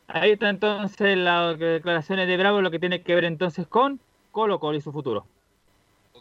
[0.08, 4.00] Ahí está entonces las declaraciones de Bravo, lo que tiene que ver entonces con
[4.32, 5.28] Colo Colo y su futuro.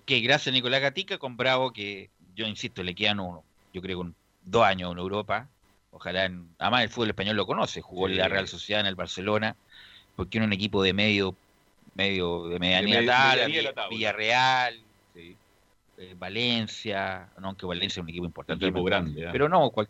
[0.09, 4.03] Ok, gracias Nicolás Gatica, con Bravo, que yo insisto, le quedan uno, yo creo que
[4.07, 5.51] un- dos años en Europa.
[5.91, 8.95] Ojalá, en, además el fútbol español lo conoce, jugó en la Real Sociedad, en el
[8.95, 9.57] Barcelona,
[10.15, 11.37] porque era un equipo de medio,
[11.95, 13.97] medio de medianía, tabla.
[13.97, 14.85] Villarreal,
[15.17, 18.65] eh, Valencia, no, aunque Valencia es un equipo importante.
[18.67, 19.15] Equipo también.
[19.15, 19.33] grande, ¿ah?
[19.33, 19.89] Pero no, cual-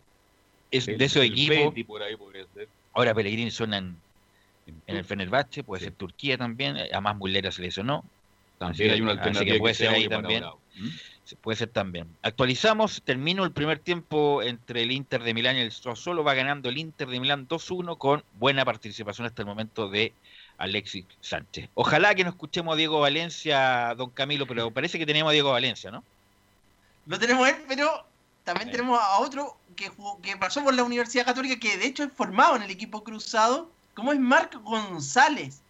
[0.70, 1.74] es El- de esos equipos.
[1.74, 2.70] Betis por ahí podría ser.
[2.94, 4.00] Ahora Pellegrini suena en,
[4.64, 8.02] en el Fenerbahce, puede ser Turquía también, además Mullera se lesionó.
[8.58, 10.40] También hay una alternativa que puede que ser ahí también.
[10.40, 10.60] Bravo.
[11.40, 12.06] Puede ser también.
[12.22, 16.68] Actualizamos, termino el primer tiempo entre el Inter de Milán y el Sassuolo, va ganando
[16.68, 20.12] el Inter de Milán 2-1 con buena participación hasta el momento de
[20.58, 21.68] Alexis Sánchez.
[21.74, 25.50] Ojalá que no escuchemos a Diego Valencia, don Camilo, pero parece que tenemos a Diego
[25.50, 26.04] Valencia, ¿no?
[27.06, 28.04] Lo tenemos él, pero
[28.44, 32.04] también tenemos a otro que, jugó- que pasó por la Universidad Católica, que de hecho
[32.04, 35.60] es formado en el equipo cruzado, como es Marc González,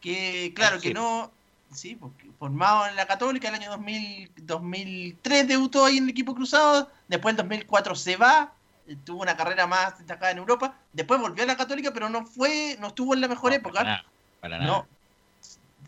[0.00, 1.32] que claro, Ah, que no,
[1.72, 6.34] sí, porque formado en la Católica el año 2000, 2003 debutó ahí en el equipo
[6.34, 8.52] cruzado, después en 2004 se va,
[8.86, 12.26] eh, tuvo una carrera más destacada en Europa, después volvió a la Católica, pero no
[12.26, 13.80] fue, no estuvo en la mejor época.
[13.80, 14.04] Para nada,
[14.40, 14.70] para nada.
[14.70, 14.86] No.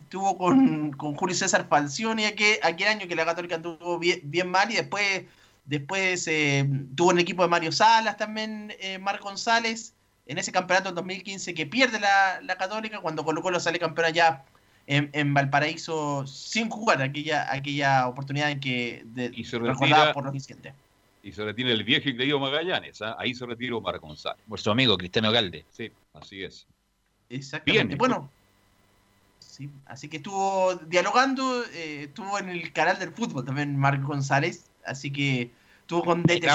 [0.03, 4.49] Estuvo con, con Julio César Falcioni aquel, aquel año que la Católica anduvo bien, bien
[4.49, 5.23] mal y después,
[5.65, 9.93] después eh, tuvo en el equipo de Mario Salas también, eh, Mar González,
[10.27, 14.05] en ese campeonato en 2015 que pierde la, la Católica cuando Colo Colo sale campeón
[14.05, 14.45] allá
[14.87, 20.25] en, en Valparaíso sin jugar aquella, aquella oportunidad en que de, se recordada retira- por
[20.25, 20.73] los incidentes.
[21.21, 23.01] Y se retira el viejo y querido Magallanes.
[23.01, 23.15] ¿ah?
[23.17, 24.41] Ahí se retira Omar González.
[24.57, 25.65] Su amigo Cristiano Galde.
[25.71, 26.67] Sí, así es.
[27.29, 27.85] Exactamente.
[27.87, 27.97] Bien.
[27.97, 28.29] Bueno,
[29.39, 34.65] sí, así que estuvo dialogando, eh, estuvo en el canal del fútbol también Marc González,
[34.85, 35.49] así que
[35.81, 36.45] estuvo con DT.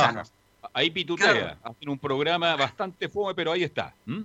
[0.74, 1.32] Ahí pitutea.
[1.32, 1.56] Claro.
[1.62, 3.94] Hacen un programa bastante fome, pero ahí está.
[4.06, 4.24] ¿m?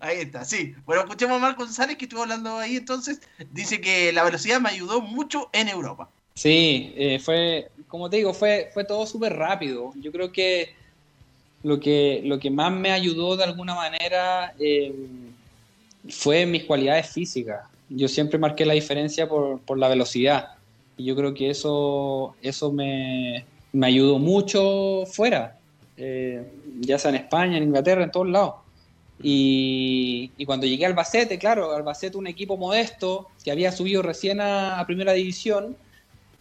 [0.00, 0.74] Ahí está, sí.
[0.86, 3.20] Bueno, escuchemos a Marc González que estuvo hablando ahí entonces.
[3.50, 6.08] Dice que la velocidad me ayudó mucho en Europa.
[6.34, 9.92] Sí, eh, fue, como te digo, fue, fue todo súper rápido.
[9.96, 10.74] Yo creo que
[11.62, 14.94] lo, que lo que más me ayudó de alguna manera eh,
[16.08, 17.66] fue mis cualidades físicas.
[17.88, 20.48] Yo siempre marqué la diferencia por, por la velocidad.
[20.96, 25.58] Y yo creo que eso, eso me, me ayudó mucho fuera,
[25.96, 26.48] eh,
[26.80, 28.54] ya sea en España, en Inglaterra, en todos lados.
[29.26, 34.84] Y, cuando llegué a Albacete, claro, Albacete un equipo modesto que había subido recién a,
[34.86, 35.78] primera división,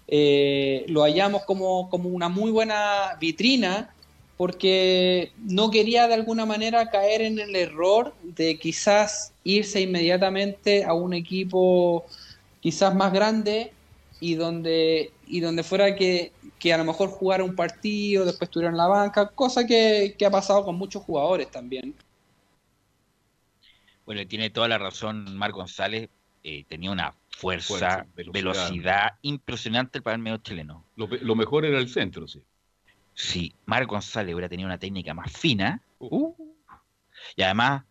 [0.10, 3.96] eh, lo hallamos como, como una muy buena vitrina
[4.36, 10.94] porque no quería de alguna manera caer en el error de quizás irse inmediatamente a
[10.94, 12.04] un equipo
[12.60, 13.72] quizás más grande
[14.20, 18.72] y donde, y donde fuera que, que a lo mejor jugara un partido, después estuviera
[18.72, 21.96] en la banca, cosa que ha pasado con muchos jugadores también.
[24.06, 26.10] Bueno, tiene toda la razón Mar González.
[26.46, 28.34] eh, tenía una fuerza, Fuerza, velocidad.
[28.34, 29.12] velocidad.
[29.22, 30.86] impresionante para el medio chileno.
[30.98, 32.44] Lo, mejor era el centro, sí.
[33.14, 36.34] Si Mar González hubiera tenido una técnica más fina, uh,
[37.38, 37.84] y además,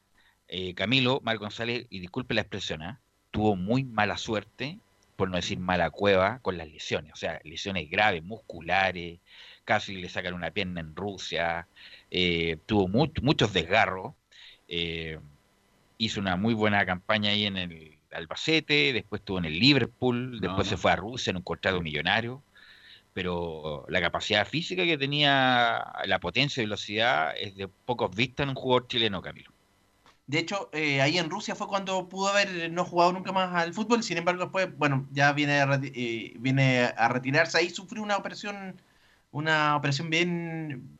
[0.48, 3.00] eh, Camilo, Mar González, y disculpe la expresión, ¿ah?
[3.30, 4.78] tuvo muy mala suerte,
[5.16, 7.12] por no decir mala cueva, con las lesiones.
[7.14, 9.20] O sea, lesiones graves, musculares,
[9.64, 11.68] casi le sacan una pierna en Rusia,
[12.10, 14.12] eh, tuvo mu- muchos desgarros.
[14.68, 15.18] eh,
[15.98, 20.68] hizo una muy buena campaña ahí en el Albacete, después estuvo en el Liverpool, después
[20.68, 22.42] se fue a Rusia en un contrato millonario,
[23.12, 28.50] pero la capacidad física que tenía, la potencia y velocidad es de pocos vistas en
[28.50, 29.50] un jugador chileno, Camilo.
[30.26, 33.74] De hecho, eh, ahí en Rusia fue cuando pudo haber no jugado nunca más al
[33.74, 34.02] fútbol.
[34.02, 37.58] Sin embargo, después, bueno, ya viene a, eh, viene a retirarse.
[37.58, 38.80] Ahí sufrió una operación,
[39.30, 40.98] una operación bien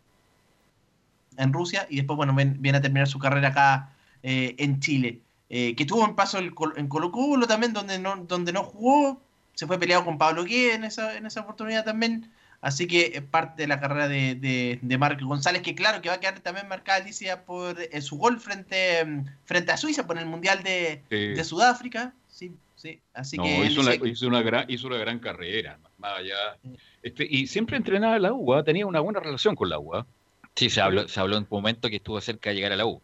[1.38, 3.91] en Rusia y después, bueno, viene a terminar su carrera acá
[4.22, 5.20] eh, en Chile.
[5.48, 6.50] Eh, que tuvo un paso en
[6.88, 9.20] Colo Colo también, donde no, donde no jugó.
[9.54, 12.30] Se fue peleado con Pablo Gué en esa, en esa oportunidad también.
[12.62, 16.08] Así que es parte de la carrera de, de, de Marc González, que claro que
[16.08, 20.06] va a quedar también marcada Alicia por eh, su gol frente, mm, frente a Suiza,
[20.06, 21.16] por el Mundial de, Sí.
[21.34, 22.14] de Sudáfrica.
[22.28, 23.00] Sí, sí.
[23.12, 26.56] Así No, que hizo, una, hizo, una gran, hizo una gran carrera, más allá.
[27.02, 30.06] Este, y siempre entrenaba en la UA, tenía una buena relación con la UA.
[30.54, 32.86] Sí, se habló, se habló en un momento que estuvo cerca de llegar a la
[32.86, 33.02] U.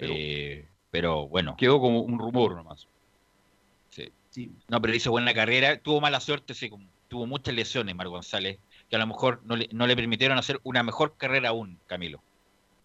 [0.00, 1.56] Pero- Eh, pero bueno.
[1.56, 2.86] Quedó como un rumor nomás.
[4.30, 4.52] Sí.
[4.68, 5.78] No, pero hizo buena carrera.
[5.78, 9.56] Tuvo mala suerte, sí, como- tuvo muchas lesiones, Mar González, que a lo mejor no
[9.56, 12.22] le, no le permitieron hacer una mejor carrera aún, Camilo.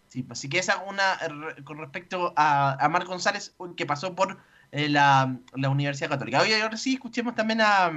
[0.07, 1.19] Sí, así que esa una
[1.63, 4.39] con respecto a, a Marc González que pasó por
[4.71, 6.41] eh, la, la Universidad Católica.
[6.41, 7.91] Hoy ahora sí escuchemos también a,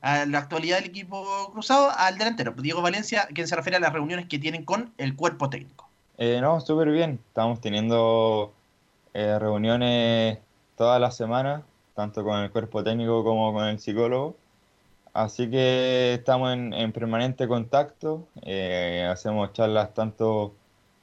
[0.00, 3.92] a la actualidad del equipo cruzado, al delantero, Diego Valencia, quien se refiere a las
[3.92, 5.88] reuniones que tienen con el cuerpo técnico.
[6.16, 7.20] Eh, no, súper bien.
[7.28, 8.52] Estamos teniendo
[9.14, 10.38] eh, reuniones
[10.76, 11.62] todas las semanas,
[11.94, 14.36] tanto con el cuerpo técnico como con el psicólogo.
[15.12, 18.28] Así que estamos en, en permanente contacto.
[18.42, 20.54] eh, hacemos charlas tanto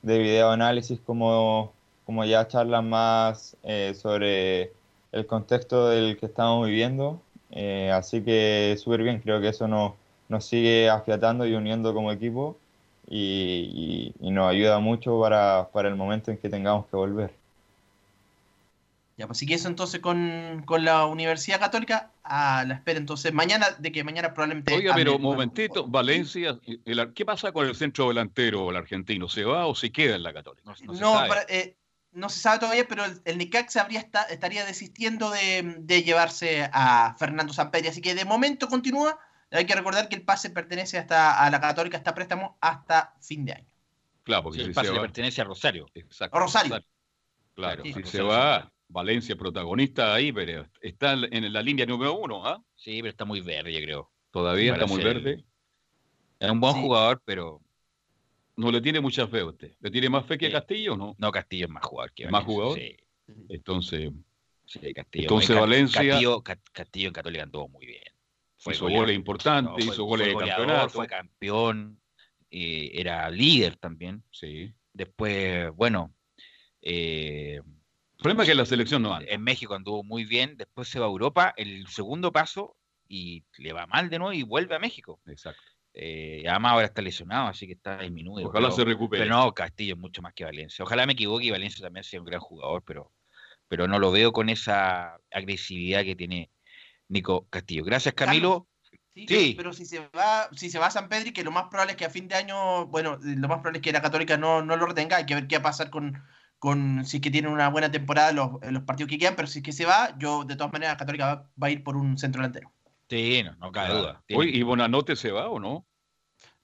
[0.01, 1.73] de videoanálisis como,
[2.05, 4.71] como ya charlas más eh, sobre
[5.11, 7.21] el contexto del que estamos viviendo.
[7.51, 9.93] Eh, así que súper bien, creo que eso nos,
[10.29, 12.57] nos sigue afiatando y uniendo como equipo
[13.07, 17.44] y, y- y nos ayuda mucho para, para el momento en que tengamos que volver.
[19.17, 23.31] Ya, pues así que eso entonces con, con la Universidad Católica a la espera entonces
[23.33, 24.73] mañana, de que mañana probablemente...
[24.75, 29.29] Oiga, pero un momentito, Valencia, el- ¿qué pasa con el centro delantero, el argentino?
[29.29, 30.63] ¿Se va o se queda en la Católica?
[30.65, 31.29] No, se No, sabe.
[31.29, 31.77] para- eh,
[32.11, 36.69] no se sabe todavía, pero el, el Necaxa habría esta- estaría desistiendo de, de llevarse
[36.73, 37.87] a Fernando Sampedri.
[37.87, 39.17] Así que de momento continúa.
[39.51, 43.13] Hay que recordar que el pase pertenece hasta a la Católica, está a préstamo hasta
[43.21, 43.67] fin de año.
[44.23, 45.85] Claro, porque Sí, si el pase se le pertenece a Rosario.
[45.93, 46.35] Exacto.
[46.35, 46.79] A Rosario.
[47.53, 52.45] Claro, Sí, si se va, Valencia protagonista ahí, pero está en la línea número uno,
[52.45, 52.63] ¿ah?
[52.75, 54.11] Sí, pero está muy verde, creo.
[54.31, 55.43] Todavía Para está muy ser- verde.
[56.39, 56.81] Es un buen Sí.
[56.81, 57.61] jugador, pero
[58.57, 59.73] No le tiene mucha fe a usted.
[59.81, 61.15] ¿Le tiene más fe que a Castillo o no?
[61.17, 62.79] no, Castillo es más jugador que ¿Más jugador?
[62.79, 62.95] Sí,
[63.49, 64.11] Entonces,
[64.65, 65.23] sí, Castillo.
[65.23, 68.01] Entonces, Valencia- Castillo, Ca- Castillo en Católica anduvo muy bien.
[68.59, 69.05] hizo goleador.
[69.07, 70.89] goles importantes, No, fue- hizo goles fue de campeonato.
[70.89, 71.99] Fue campeón,
[72.49, 74.23] eh, era líder también.
[74.31, 74.71] Sí.
[74.93, 76.13] Después, bueno,
[76.81, 77.61] eh,
[78.17, 79.29] El problema es que la selección no anda.
[79.29, 82.75] en México anduvo muy bien, después se va a Europa, el segundo paso
[83.07, 85.19] y le va mal de nuevo y vuelve a México.
[85.27, 85.61] Exacto.
[85.93, 88.49] Eh, además ahora está lesionado, así que está disminuido.
[88.49, 89.23] Ojalá pero- se recupere.
[89.23, 90.83] Pero no, Castillo es mucho más que Valencia.
[90.83, 93.11] Ojalá me equivoque y Valencia también sea un gran jugador, pero,
[93.67, 96.49] pero no lo veo con esa agresividad que tiene
[97.07, 97.83] Nico Castillo.
[97.83, 98.67] Gracias, Camilo.
[99.13, 99.53] Sí, Sí.
[99.55, 101.97] Pero si se va, si se va a San Pedro, que lo más probable es
[101.97, 104.75] que a fin de año, bueno, lo más probable es que la Católica no, no
[104.75, 106.21] lo retenga, hay que ver qué va a pasar con,
[106.65, 109.47] con si es que tienen una buena temporada los, en los partidos que quedan, pero
[109.47, 111.95] si es que se va, yo de todas maneras Católica va, va a ir por
[111.95, 112.71] un centro delantero.
[113.07, 114.23] Sí, no, no cabe duda.
[114.33, 115.85] Oye, ¿y Bonanote se va o no?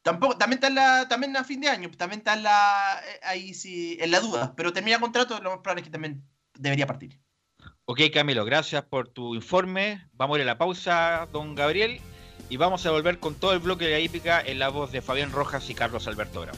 [0.02, 3.20] Tampoco, también está en la, también a fin de año, también está en la, eh,
[3.22, 6.24] ahí sí, en la duda, pero termina contrato, lo más probable es que también
[6.58, 7.20] debería partir.
[7.86, 10.04] Ok, Camilo, gracias por tu informe.
[10.14, 12.02] Vamos a ir a la pausa, don Gabriel,
[12.50, 15.04] y vamos a volver con todo el bloque de la hípica en la voz de
[15.04, 16.58] Fabián Rojas y Carlos Alberto Bravo.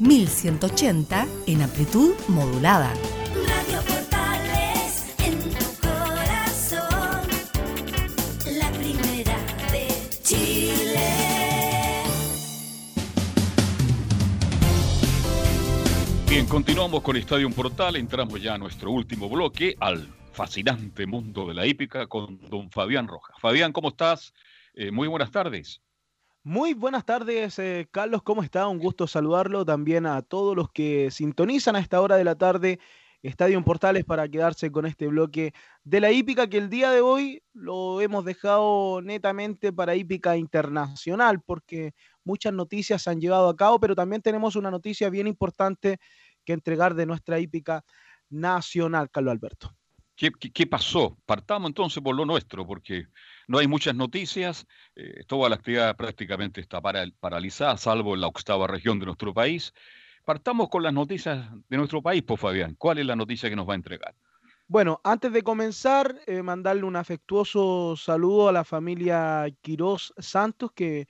[0.00, 2.90] 1180 en amplitud modulada.
[3.46, 7.28] Radio Portales en tu corazón,
[8.58, 9.36] la primera
[9.70, 9.88] de
[10.22, 11.10] Chile.
[16.28, 21.52] Bien, continuamos con Estadio Portal, entramos ya a nuestro último bloque, al fascinante mundo de
[21.52, 23.36] la hípica con don Fabián Rojas.
[23.38, 24.32] Fabián, ¿cómo estás?
[24.72, 25.82] Eh, muy buenas tardes.
[26.42, 28.66] Muy buenas tardes, eh, Carlos, ¿cómo está?
[28.66, 32.78] Un gusto saludarlo también a todos los que sintonizan a esta hora de la tarde
[33.22, 35.52] Estadio Portales para quedarse con este bloque
[35.84, 41.42] de la hípica que el día de hoy lo hemos dejado netamente para hípica internacional
[41.42, 41.92] porque
[42.24, 45.98] muchas noticias se han llevado a cabo, pero también tenemos una noticia bien importante
[46.46, 47.84] que entregar de nuestra hípica
[48.30, 49.74] nacional, Carlos Alberto.
[50.16, 51.18] ¿Qué, pasó?
[51.24, 53.06] Partamos entonces por lo nuestro, porque
[53.50, 58.68] no hay muchas noticias, eh, toda la actividad prácticamente está paralizada, salvo en la octava
[58.68, 59.74] región de nuestro país.
[60.24, 62.76] Partamos con las noticias de nuestro país, pues Fabián.
[62.78, 64.14] ¿Cuál es la noticia que nos va a entregar?
[64.68, 71.08] Bueno, antes de comenzar, eh, mandarle un afectuoso saludo a la familia Quirós Santos, que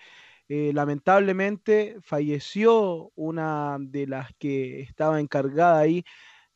[0.49, 6.05] eh, lamentablemente falleció una de las que estaba encargada ahí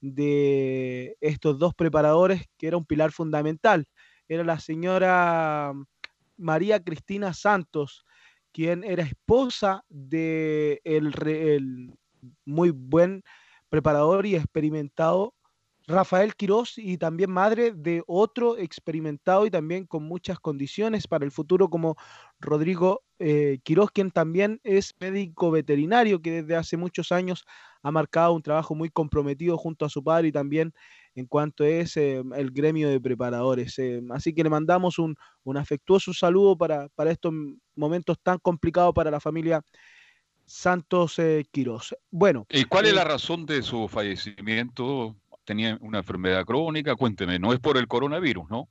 [0.01, 3.87] de estos dos preparadores, que era un pilar fundamental.
[4.29, 5.73] Era la señora
[6.37, 8.05] María Cristina Santos,
[8.53, 11.93] quien era esposa de el,
[12.45, 13.23] muy buen
[13.69, 15.35] preparador y experimentado
[15.87, 21.31] Rafael Quirós y también madre de otro experimentado y también con muchas condiciones para el
[21.31, 21.97] futuro como
[22.41, 27.45] Rodrigo eh, Quirós, quien también es médico veterinario que desde hace muchos años
[27.83, 30.73] ha marcado un trabajo muy comprometido junto a su padre y también
[31.15, 33.79] en cuanto es eh, el gremio de preparadores.
[33.79, 35.17] Eh, así que le mandamos un,
[35.57, 37.33] afectuoso saludo para, para, estos
[37.77, 39.63] momentos tan complicados para la familia
[40.47, 41.95] Santos Quirós.
[42.11, 42.47] Bueno.
[42.51, 45.17] ¿Y cuál es la razón de su fallecimiento?
[45.45, 48.69] tenía una enfermedad crónica, cuénteme, no es por el coronavirus, ¿no?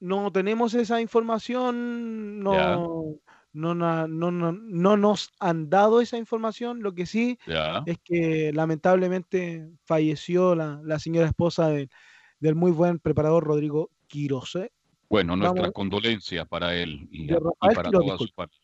[0.00, 3.16] No tenemos esa información, no,
[3.52, 7.38] no, no, no, nos han dado esa información, lo que sí
[7.86, 14.56] es que lamentablemente falleció la, señora esposa del muy buen preparador Rodrigo Quiroz.
[14.56, 14.72] ¿eh?
[15.08, 17.28] Bueno, nuestras condolencias para él y,
[17.74, 18.56] para toda su parte.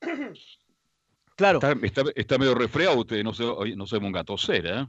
[1.36, 1.60] Claro.
[2.14, 3.44] Está, medio resfriado usted, no se,
[3.76, 4.86] no se ponga a toser, ¿eh?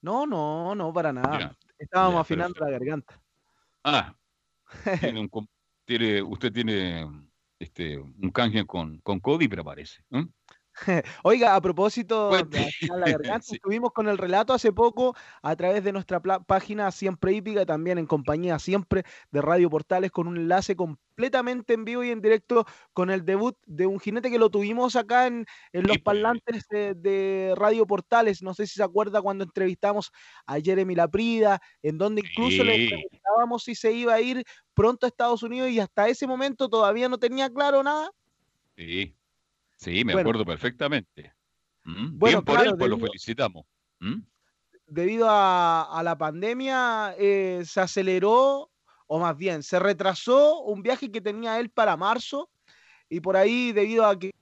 [0.00, 1.54] No, no, no, para nada.
[1.78, 3.20] Estábamos afinando la garganta.
[3.84, 4.14] Ah,
[6.26, 7.06] usted tiene
[7.58, 10.02] este, un canje con, con Cody, pero parece.
[11.22, 15.92] Oiga, a propósito de la garganta, estuvimos con el relato hace poco a través de
[15.92, 21.74] nuestra página Siempre Hípica, también en compañía siempre de Radio Portales, con un enlace completamente
[21.74, 25.26] en vivo y en directo con el debut de un jinete que lo tuvimos acá
[25.26, 26.02] en, los pues.
[26.02, 28.42] parlantes de, Radio Portales.
[28.42, 30.12] No sé si se acuerda cuando entrevistamos
[30.46, 35.08] a Jeremy Laprida, en donde incluso le preguntábamos si se iba a ir pronto a
[35.08, 38.10] Estados Unidos y hasta ese momento todavía no tenía claro nada.
[38.76, 39.14] Sí,
[39.76, 41.32] Sí, me acuerdo perfectamente.
[41.84, 43.64] Mm, bien por él, pues lo felicitamos.
[44.00, 44.20] Mm.
[44.88, 48.70] Debido a, la pandemia, eh, se aceleró,
[49.06, 52.50] o más bien, se retrasó un viaje que tenía él para marzo,
[53.08, 54.32] y por ahí, debido a que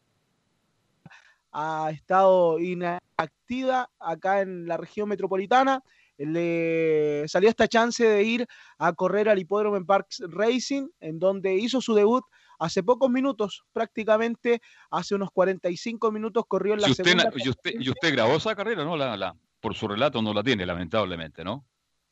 [1.53, 5.83] ha estado inactiva acá en la región metropolitana,
[6.17, 8.47] le salió esta chance de ir
[8.79, 12.25] a correr al hipódromo en Parks Racing, en donde hizo su debut
[12.59, 17.31] hace pocos minutos, prácticamente hace unos 45 minutos corrió en la ¿Y usted, segunda.
[17.37, 18.85] ¿y usted, ¿Y usted grabó esa carrera?
[18.85, 21.65] no la, la, Por su relato no la tiene, lamentablemente, ¿no?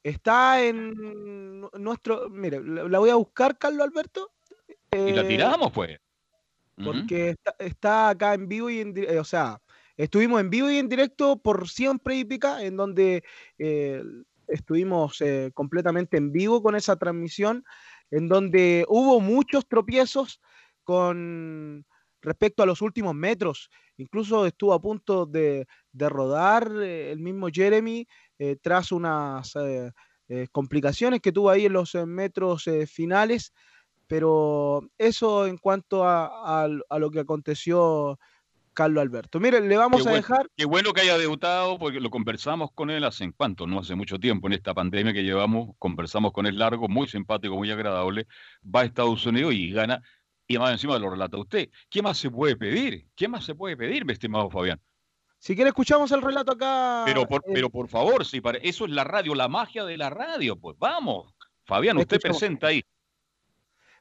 [0.03, 2.29] Está en nuestro.
[2.29, 4.33] Mire, la voy a buscar, Carlos Alberto.
[4.91, 6.01] y la eh, tiramos, pues.
[6.83, 9.21] Porque está, acá en vivo y en directo.
[9.21, 9.61] O sea,
[9.97, 13.23] estuvimos en vivo y en directo por Siempre Hípica, en donde
[13.59, 14.03] eh,
[14.49, 17.65] estuvimos eh, completamente en vivo con esa transmisión
[18.11, 20.41] en donde hubo muchos tropiezos
[20.85, 21.87] con
[22.21, 23.71] respecto a los últimos metros.
[23.97, 28.07] Incluso estuvo a punto de, rodar eh, el mismo Jeremy
[28.39, 29.55] eh, tras unas
[30.51, 33.53] complicaciones que tuvo ahí en los metros finales.
[34.07, 36.69] Pero eso en cuanto a,
[36.99, 38.19] lo que aconteció
[38.73, 39.39] Carlos Alberto.
[39.41, 40.49] Miren, le vamos a dejar.
[40.57, 43.95] Qué bueno que haya debutado, porque lo conversamos con él hace en cuánto, no hace
[43.95, 48.27] mucho tiempo, en esta pandemia que llevamos, conversamos con él largo, muy simpático, muy agradable.
[48.65, 50.03] Va a Estados Unidos y gana,
[50.47, 51.69] y más encima lo relata usted.
[51.91, 53.07] ¿Qué más se puede pedir?
[53.15, 54.81] ¿Qué más se puede pedir, mi estimado Fabián?
[55.39, 57.03] Si quiere, escuchamos el relato acá.
[57.05, 60.09] Pero por, pero por favor, si para, eso es la radio, la magia de la
[60.09, 61.35] radio, pues vamos.
[61.65, 62.83] Fabián, usted presenta ahí.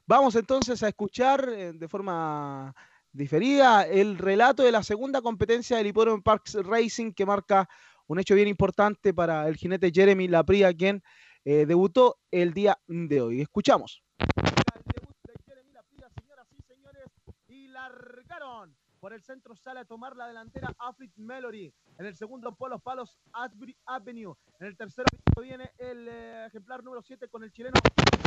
[0.06, 2.74] Vamos entonces a escuchar eh, de forma
[3.12, 7.68] diferida el relato de la segunda competencia del Hipódromo Parks Racing que marca
[8.06, 11.02] un hecho bien importante para el jinete Jeremy Lapria, quien
[11.44, 13.40] eh, debutó el día de hoy.
[13.40, 14.02] Escuchamos.
[14.18, 17.06] El debut de Jeremy Lapria, señoras y señores,
[17.48, 21.72] y largaron Por el centro sale a tomar la delantera Afrit Melody.
[21.98, 24.34] En el segundo, por los palos, Asbury Avenue.
[24.60, 25.06] En el tercero
[25.40, 27.78] viene el eh, ejemplar número 7 con el chileno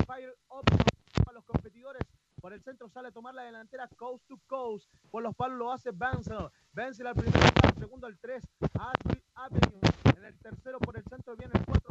[0.06, 0.66] Fire Up.
[1.24, 2.02] Para los competidores,
[2.46, 4.88] por el centro sale a tomar la delantera Coast to Coast.
[5.10, 6.48] Por los palos lo hace Benzel.
[6.74, 9.80] Benzel al primer lugar, segundo el 3, Asbury Avenue.
[10.16, 11.90] En el tercero, por el centro viene el 4,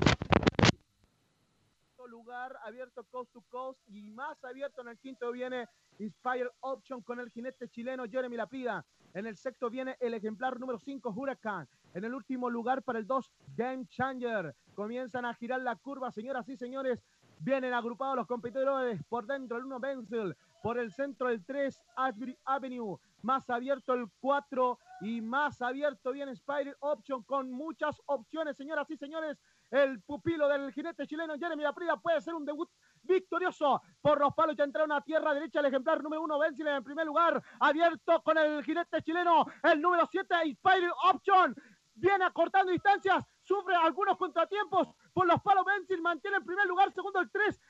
[2.15, 5.69] lugar abierto coast to coast y más abierto en el quinto viene
[5.99, 8.85] Inspire Option con el jinete chileno Jeremy Lapida.
[9.15, 11.69] En el sexto viene el ejemplar número 5 Huracán.
[11.93, 14.55] En el último lugar para el 2 Game Changer.
[14.75, 17.03] Comienzan a girar la curva, señoras y señores.
[17.41, 22.39] Vienen agrupados los competidores por dentro el 1 Benzel, por el centro el 3 Ashbury
[22.47, 28.91] Avenue, más abierto el 4 y más abierto viene Spider Option con muchas opciones, señoras
[28.91, 29.39] y señores.
[29.71, 32.71] El pupilo del jinete chileno Jeremy Aprida puede ser un debut
[33.03, 34.57] victorioso por los palos.
[34.57, 38.39] Ya entraron a tierra derecha el ejemplar número uno, Benzil en primer lugar, abierto con
[38.39, 41.55] el jinete chileno, el número 7, Spider Option.
[41.97, 45.65] Viene acortando distancias, sufre algunos contratiempos por los palos.
[45.65, 47.61] Benzil mantiene en primer lugar, segundo el 3,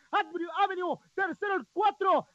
[0.63, 2.29] Avenue, tercero el 4,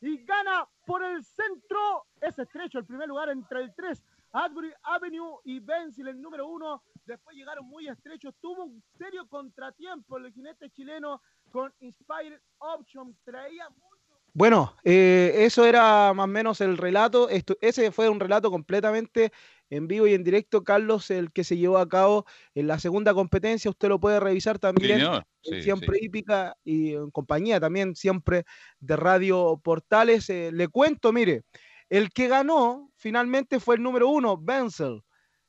[0.00, 2.06] Y gana por el centro.
[2.20, 6.82] Es estrecho el primer lugar entre el 3, Adbury Avenue y Benzil, el número uno.
[7.04, 8.34] Después llegaron muy estrechos.
[8.40, 13.16] Tuvo un serio contratiempo el jinete chileno con Inspired Option.
[13.24, 13.98] Traía mucho.
[14.34, 17.28] Bueno, eh, eso era más o menos el relato.
[17.28, 19.32] Esto, ese fue un relato completamente
[19.70, 22.24] en vivo y en directo, Carlos, el que se llevó a cabo
[22.54, 23.70] en la segunda competencia.
[23.70, 25.02] Usted lo puede revisar también
[25.42, 28.44] Siempre Hípica y en compañía también siempre
[28.80, 30.28] de Radio Portales.
[30.30, 31.42] Eh, le cuento, mire,
[31.88, 35.02] el que ganó finalmente fue el número uno, Benzel,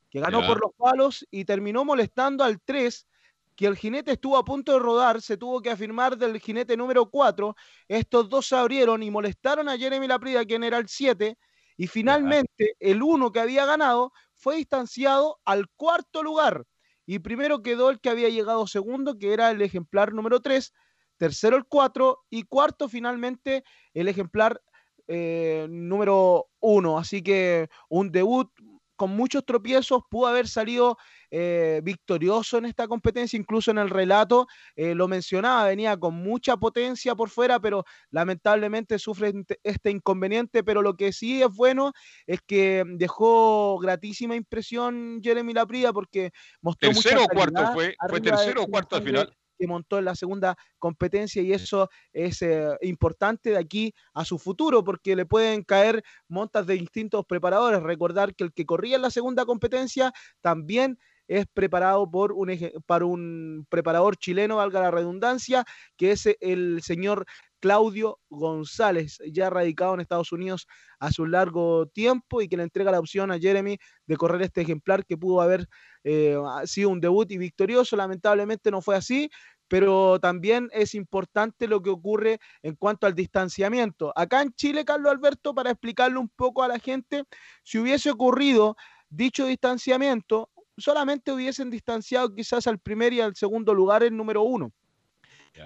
[0.09, 3.07] que ganó por los palos y terminó molestando al 3,
[3.55, 7.09] que el jinete estuvo a punto de rodar, se tuvo que afirmar del jinete número
[7.09, 7.55] 4.
[7.89, 11.37] Estos dos se abrieron y molestaron a Jeremy Laprida, quien era el 7,
[11.79, 16.65] y finalmente el 1 que había ganado fue distanciado al cuarto lugar.
[17.05, 20.73] Y primero quedó el que había llegado segundo, que era el ejemplar número 3,
[21.15, 24.61] tercero el 4 y cuarto finalmente el ejemplar
[25.07, 26.99] eh, número uno.
[26.99, 28.51] Así que un debut
[28.97, 30.97] con muchos tropiezos, pudo haber salido
[31.31, 36.57] eh, victorioso en esta competencia, incluso en el relato eh, lo mencionaba, venía con mucha
[36.57, 39.33] potencia por fuera, pero lamentablemente sufre
[39.63, 41.93] este inconveniente, pero lo que sí es bueno
[42.25, 46.31] es que dejó gratísima impresión Jeremy Laprida porque
[46.61, 50.15] mostró tercero o cuarto fue, fue tercero o cuarto al final que montó en la
[50.15, 55.63] segunda competencia y eso es eh, importante de aquí a su futuro porque le pueden
[55.63, 57.83] caer montas de distintos preparadores.
[57.83, 60.97] Recordar que el que corría en la segunda competencia también
[61.29, 62.51] es preparado por un,
[62.85, 65.63] para un preparador chileno, valga la redundancia,
[65.95, 67.25] que es el señor
[67.59, 70.67] Claudio González, ya radicado en Estados Unidos
[70.99, 73.77] hace un largo tiempo y que le entrega la opción a Jeremy
[74.07, 75.67] de correr este ejemplar que pudo haber
[76.03, 76.35] eh,
[76.65, 77.95] sido un debut y victorioso.
[77.95, 79.29] Lamentablemente no fue así,
[79.67, 84.11] pero también es importante lo que ocurre en cuanto al distanciamiento.
[84.15, 87.23] Acá en Chile, Carlos Alberto, para explicarle un poco a la gente,
[87.63, 88.75] si hubiese ocurrido
[89.09, 90.49] dicho distanciamiento,
[90.79, 94.71] solamente hubiesen distanciado quizás al primer y al segundo lugar el número uno.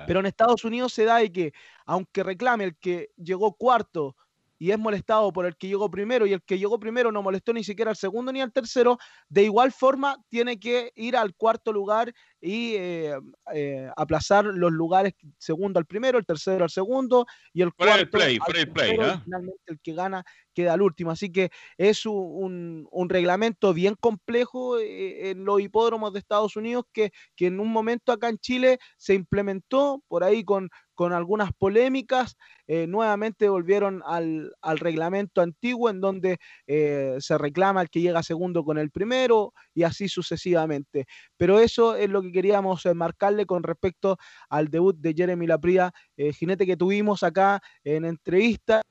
[0.07, 1.53] Pero en Estados Unidos se da de que,
[1.85, 4.15] aunque reclame el que llegó cuarto
[4.57, 7.53] y es molestado por el que llegó primero y el que llegó primero no molestó
[7.53, 11.73] ni siquiera al segundo ni al tercero, de igual forma tiene que ir al cuarto
[11.73, 12.14] lugar
[12.44, 13.14] y eh,
[13.53, 18.38] eh, aplazar los lugares segundo al primero, el tercero al segundo y el cuarto play,
[18.45, 19.22] al play, ¿ah?
[19.24, 21.10] finalmente el que gana queda al último.
[21.10, 26.84] Así que es un, un, reglamento bien complejo eh, en los hipódromos de Estados Unidos
[26.91, 31.52] que, que en un momento acá en Chile se implementó por ahí con con algunas
[31.53, 32.38] polémicas,
[32.68, 36.38] eh, nuevamente volvieron al, reglamento antiguo en donde
[36.68, 41.06] eh, se reclama el que llega segundo con el primero y así sucesivamente.
[41.38, 44.18] Pero eso es lo que queríamos marcarle con respecto
[44.49, 48.81] al debut de Jeremy Lapria, eh, jinete que tuvimos acá en entrevista,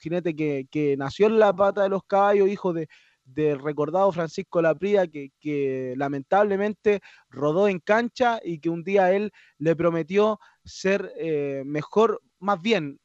[0.00, 2.88] jinete que, nació en la pata de los caballos, hijo de,
[3.24, 9.32] del recordado Francisco Lapría, que, que, lamentablemente rodó en cancha y que un día él
[9.58, 12.98] le prometió ser eh, mejor, más bien,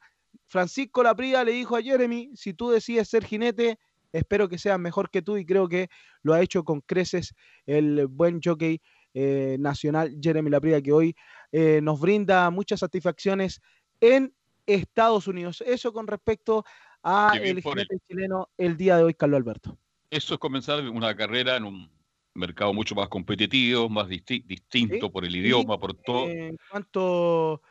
[0.48, 3.78] Francisco Lapría le dijo a Jeremy, si tú decides ser jinete,
[4.12, 5.90] espero que seas mejor que tú y creo que
[6.22, 7.34] lo ha hecho con creces
[7.66, 8.82] el buen jockey
[9.16, 11.16] eh, nacional Jeremy Lapría, que hoy
[11.52, 13.60] eh, nos brinda muchas satisfacciones
[14.00, 14.36] en
[14.68, 15.64] Estados Unidos.
[15.66, 16.64] Eso con respecto
[17.02, 19.80] a el jinete chileno el día de hoy, Carlos Alberto
[20.16, 21.90] eso es comenzar una carrera en un
[22.34, 26.28] mercado mucho más competitivo, más distinto por el idioma, por todo.
[26.30, 27.62] En cuanto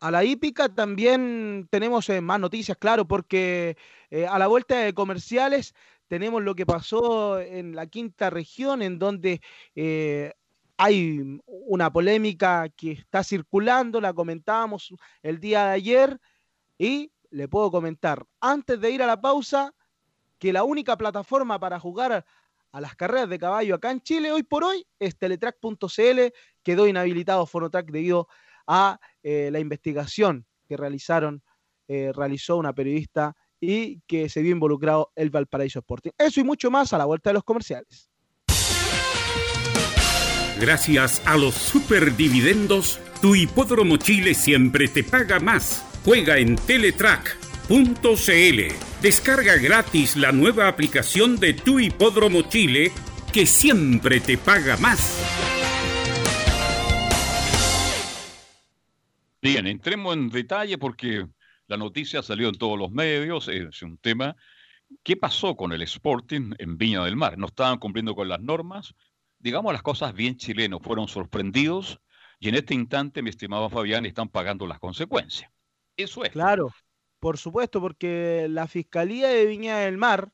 [0.00, 3.76] a la hípica también tenemos eh, más noticias, claro, porque
[4.10, 5.74] eh, a la vuelta de comerciales
[6.08, 9.40] tenemos lo que pasó en la quinta región, en donde
[9.74, 10.32] eh,
[10.76, 16.20] hay una polémica que está circulando, la comentábamos el día de ayer,
[16.78, 19.74] y le puedo comentar, antes de ir a la pausa,
[20.38, 22.24] que la única plataforma para jugar
[22.72, 26.20] a las carreras de caballo acá en Chile hoy por hoy es teletrack.cl,
[26.62, 28.28] quedó inhabilitado Fonotrack debido
[28.66, 31.42] a eh, la investigación que realizaron,
[31.88, 36.10] eh, realizó una periodista y que se vio involucrado el Valparaíso Sporting.
[36.18, 38.10] Eso y mucho más a la vuelta de los comerciales.
[40.58, 45.84] Gracias a los superdividendos, tu hipódromo Chile siempre te paga más.
[46.02, 47.82] Juega en Teletrack.cl.
[49.02, 52.90] Descarga gratis la nueva aplicación de tu hipódromo Chile
[53.34, 55.22] que siempre te paga más.
[59.42, 61.26] Bien, entremos en detalle porque
[61.66, 64.34] la noticia salió en todos los medios, es un tema.
[65.02, 67.36] ¿Qué pasó con el Sporting en Viña del Mar?
[67.36, 68.94] ¿No estaban cumpliendo con las normas?
[69.46, 72.00] Digamos las cosas bien chilenos, fueron sorprendidos
[72.40, 75.48] y en este instante, mi estimado Fabián, están pagando las consecuencias.
[75.96, 76.30] Eso es.
[76.32, 76.74] Claro,
[77.20, 80.32] por supuesto, porque la Fiscalía de Viña del Mar,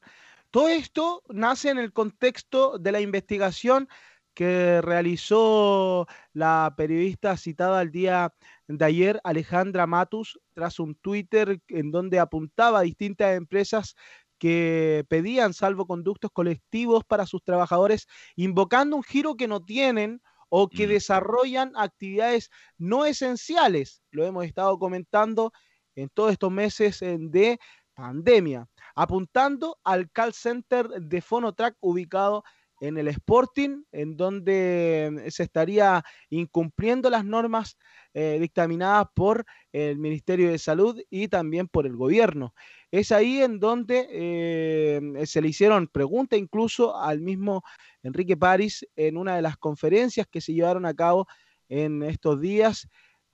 [0.51, 3.87] todo esto nace en el contexto de la investigación
[4.33, 8.33] que realizó la periodista citada el día
[8.67, 13.95] de ayer, Alejandra Matus, tras un Twitter en donde apuntaba a distintas empresas
[14.43, 20.89] que pedían salvoconductos colectivos para sus trabajadores, invocando un giro que no tienen o que
[20.89, 24.03] desarrollan actividades no esenciales.
[24.11, 25.53] Lo hemos estado comentando
[25.95, 27.61] en todos estos meses de
[27.95, 28.67] pandemia,
[28.97, 32.43] apuntando al call center de Fonotrack ubicado
[32.81, 37.79] en el Sporting, en donde se estaría incumpliendo las normas
[38.13, 42.55] eh, dictaminadas por el Ministerio de Salud y también por el gobierno.
[42.93, 47.65] Es ahí en donde eh, se le hicieron preguntas incluso al mismo
[48.03, 51.27] Enrique París en una de las conferencias que se llevaron a cabo
[51.71, 52.87] en estos días.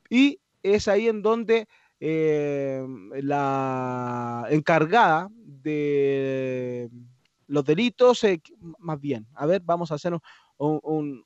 [0.09, 1.67] Y es ahí en donde
[1.99, 2.87] eh,
[3.21, 6.89] la encargada de
[7.49, 8.41] los delitos, eh,
[8.79, 10.17] más bien, a ver, vamos a hacer
[10.59, 11.25] un,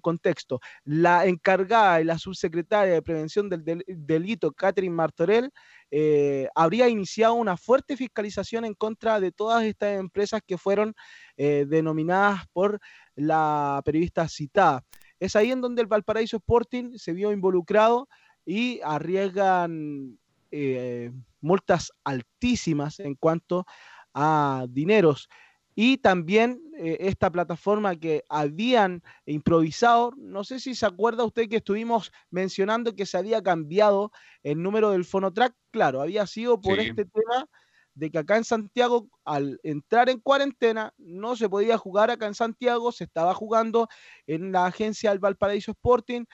[0.00, 0.60] contexto.
[0.84, 5.50] La encargada y la subsecretaria de Prevención del Delito, Catherine Martorell,
[5.90, 10.94] eh, habría iniciado una fuerte fiscalización en contra de todas estas empresas que fueron
[11.36, 12.80] eh, denominadas por
[13.14, 14.84] la periodista citada.
[15.20, 18.08] Es ahí en donde el Valparaíso Sporting se vio involucrado
[18.44, 20.18] y arriesgan
[20.50, 23.64] eh, multas altísimas en cuanto
[24.14, 25.28] a dineros
[25.74, 31.56] y también eh, esta plataforma que habían improvisado, no sé si se acuerda usted que
[31.56, 34.12] estuvimos mencionando que se había cambiado
[34.42, 37.48] el número del Fonotrack, claro, había sido por este tema
[37.94, 42.34] de que acá en Santiago, al entrar en cuarentena, no se podía jugar acá en
[42.34, 43.88] Santiago, se estaba jugando
[44.26, 46.24] en la agencia del Valparaíso Sporting,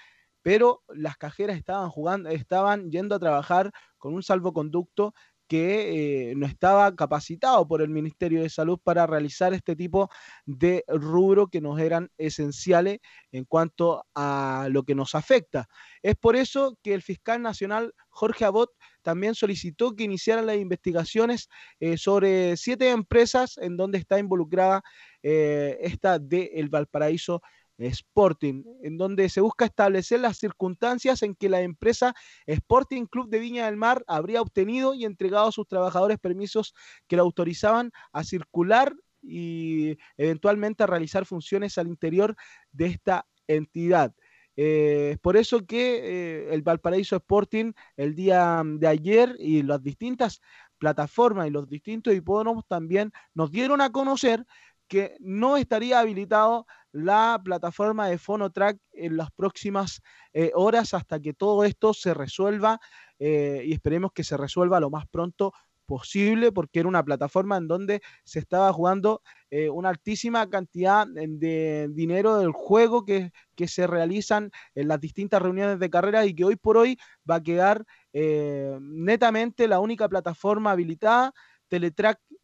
[0.42, 5.14] pero las cajeras estaban jugando, estaban yendo a trabajar con un salvoconducto
[5.48, 10.10] que eh, no estaba capacitado por el Ministerio de Salud para realizar este tipo
[10.44, 13.00] de rubro que nos eran esenciales
[13.32, 15.68] en cuanto a lo que nos afecta.
[16.02, 18.70] Es por eso que el fiscal nacional Jorge Abot
[19.02, 21.48] también solicitó que iniciaran las investigaciones
[21.80, 24.82] eh, sobre siete empresas en donde está involucrada
[25.22, 27.40] eh, esta de El Valparaíso
[27.78, 32.14] Sporting, en donde se busca establecer las circunstancias en que la empresa
[32.46, 36.74] Sporting Club de Viña del Mar habría obtenido y entregado a sus trabajadores permisos
[37.06, 42.36] que lo autorizaban a circular y eventualmente a realizar funciones al interior
[42.72, 44.14] de esta entidad.
[44.60, 50.40] Eh, por eso que eh, el Valparaíso Sporting el día de ayer y las distintas
[50.78, 54.44] plataformas y los distintos hipódromos también nos dieron a conocer
[54.88, 60.00] que no estaría habilitado la plataforma de Fonotrack en las próximas
[60.32, 62.80] eh, horas hasta que todo esto se resuelva
[63.18, 65.52] eh, y esperemos que se resuelva lo más pronto
[65.86, 71.88] posible porque era una plataforma en donde se estaba jugando eh, una altísima cantidad de
[71.92, 76.44] dinero del juego que, que, se realizan en las distintas reuniones de carrera y que
[76.44, 76.98] hoy por hoy
[77.28, 81.32] va a quedar netamente la única plataforma habilitada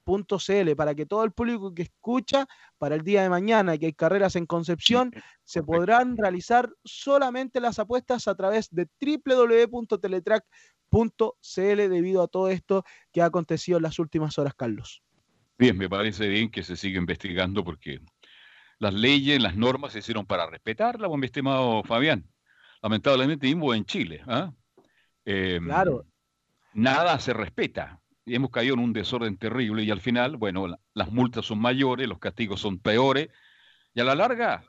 [0.04, 2.46] teletrack.cl para que todo el público que escucha
[2.78, 5.10] para el día de mañana que hay carreras en Concepción
[5.44, 13.22] se podrán realizar solamente las apuestas a través de www.teletrack.cl debido a todo esto que
[13.22, 15.02] ha acontecido en las últimas horas, Carlos.
[15.58, 18.00] Bien, me parece bien que se siga investigando porque
[18.78, 22.28] las leyes, las normas se hicieron para respetarlas, mi estimado Fabián.
[22.82, 24.22] Lamentablemente mismo en Chile.
[25.24, 26.04] eh, Claro.
[26.74, 28.00] nada se respeta.
[28.26, 32.08] Hemos caído en un desorden terrible y al final, bueno, la- las multas son mayores,
[32.08, 33.28] los castigos son peores
[33.94, 34.64] y a la larga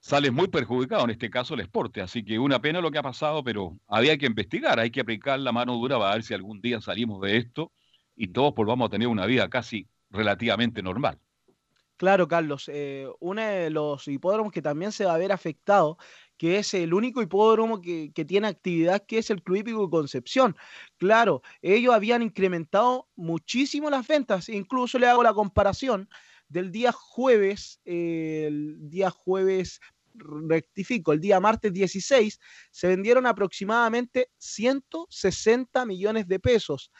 [0.00, 2.00] sale muy perjudicado, en este caso el esporte.
[2.00, 5.38] Así que una pena lo que ha pasado, pero había que investigar, hay que aplicar
[5.40, 7.72] la mano dura para ver si algún día salimos de esto
[8.16, 11.18] y todos volvamos a tener una vida casi relativamente normal.
[11.96, 12.68] Claro, Carlos.
[12.72, 15.98] eh, uno de los hipódromos que también se va a ver afectado,
[16.38, 20.56] que es el único hipódromo que, que tiene actividad, que es el Club Hípico Concepción.
[20.96, 24.48] Claro, ellos habían incrementado muchísimo las ventas.
[24.48, 26.08] Incluso le hago la comparación
[26.48, 29.80] del día jueves, el día jueves,
[30.14, 32.40] rectifico, el día martes 16,
[32.70, 36.90] se vendieron aproximadamente 160 millones de pesos.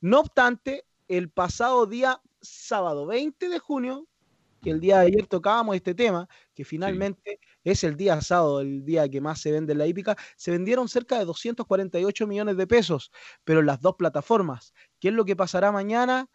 [0.00, 4.08] No obstante, el pasado día sábado 20 de junio,
[4.62, 8.84] que el día de ayer tocábamos este tema, que finalmente es el día sábado, el
[8.84, 12.66] día que más se vende en la hípica, se vendieron cerca de 248 millones de
[12.66, 13.10] pesos,
[13.44, 14.72] pero en las dos plataformas.
[15.00, 16.30] ¿Qué es lo que pasará mañana?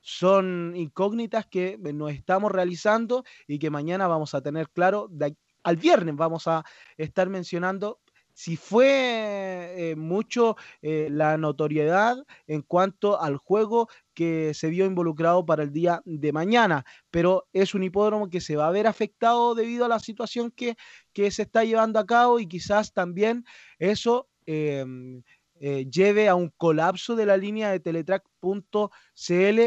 [0.00, 5.08] Son incógnitas que nos estamos realizando y que mañana vamos a tener claro.
[5.10, 6.64] de aquí- al viernes vamos a
[6.96, 8.00] estar mencionando
[8.40, 15.44] si fue eh, mucho eh, la notoriedad en cuanto al juego que se vio involucrado
[15.44, 19.54] para el día de mañana, pero es un hipódromo que se va a ver afectado
[19.54, 20.76] debido a la situación que,
[21.12, 23.44] que se está llevando a cabo y quizás también
[23.78, 25.22] eso em,
[25.60, 28.88] eh, lleve a un colapso de la línea de teletrack.cl,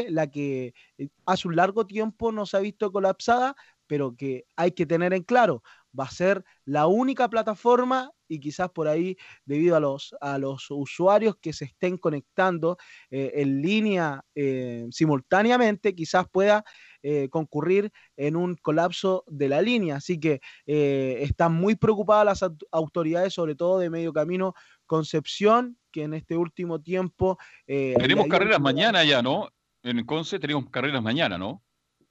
[0.08, 3.54] la que eh, hace un largo tiempo no se ha visto colapsada,
[3.86, 5.62] pero que hay que tener en claro,
[5.98, 10.70] va a ser la única plataforma y quizás por ahí, debido a los, a los
[10.70, 12.76] usuarios que se estén conectando
[13.10, 16.64] eh, en línea eh, simultáneamente, quizás pueda
[17.02, 19.96] eh, concurrir en un colapso de la línea.
[19.96, 24.54] Así que están muy preocupadas las aut- autoridades, sobre todo de Medio Camino
[24.86, 27.38] Concepción, que en este último tiempo...
[27.66, 29.48] eh, Tenemos carreras mañana ya, ¿no?
[29.82, 31.62] En Conce tenemos carreras mañana, ¿no?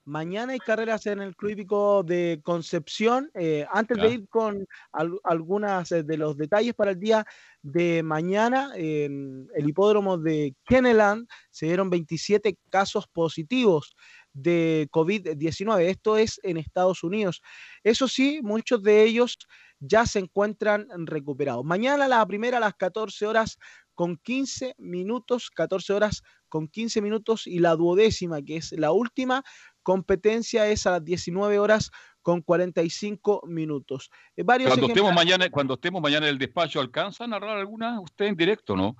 [0.06, 3.32] Mañana hay carreras en el Club Hípico de Concepción.
[3.34, 7.26] Eh, antes de ir con al- algunas eh, de los detalles para el día
[7.62, 13.96] de mañana, en el hipódromo de Kenneland se dieron 27 casos positivos
[14.34, 15.80] de COVID-19.
[15.86, 17.42] Esto es en Estados Unidos.
[17.82, 19.38] Eso sí, muchos de ellos
[19.80, 21.64] ya se encuentran recuperados.
[21.64, 23.58] Mañana la primera a las 14 horas
[23.96, 29.44] con 15 minutos, 14 horas con 15 minutos y la duodécima, que es la última
[29.84, 31.92] competencia, es a las 19 horas
[32.22, 34.10] con 45 minutos.
[34.36, 38.00] Eh, varios Cuando estemos mañana, cuando estemos mañana en el despacho, ¿alcanza a narrar alguna
[38.00, 38.96] usted en directo, no?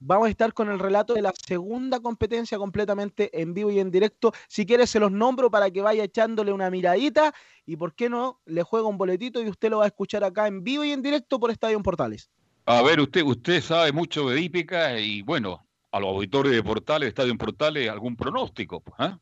[0.00, 3.90] Vamos a estar con el relato de la segunda competencia completamente en vivo y en
[3.90, 4.32] directo.
[4.46, 7.34] Si quieres se los nombro para que vaya echándole una miradita
[7.66, 10.46] y por qué no le juega un boletito y usted lo va a escuchar acá
[10.46, 12.30] en vivo y en directo por Estadio en Portales.
[12.64, 17.08] A ver, usted, usted sabe mucho de hípica y bueno, a los auditores de Portales,
[17.08, 19.18] Estadio en Portales, algún pronóstico, ¿ah?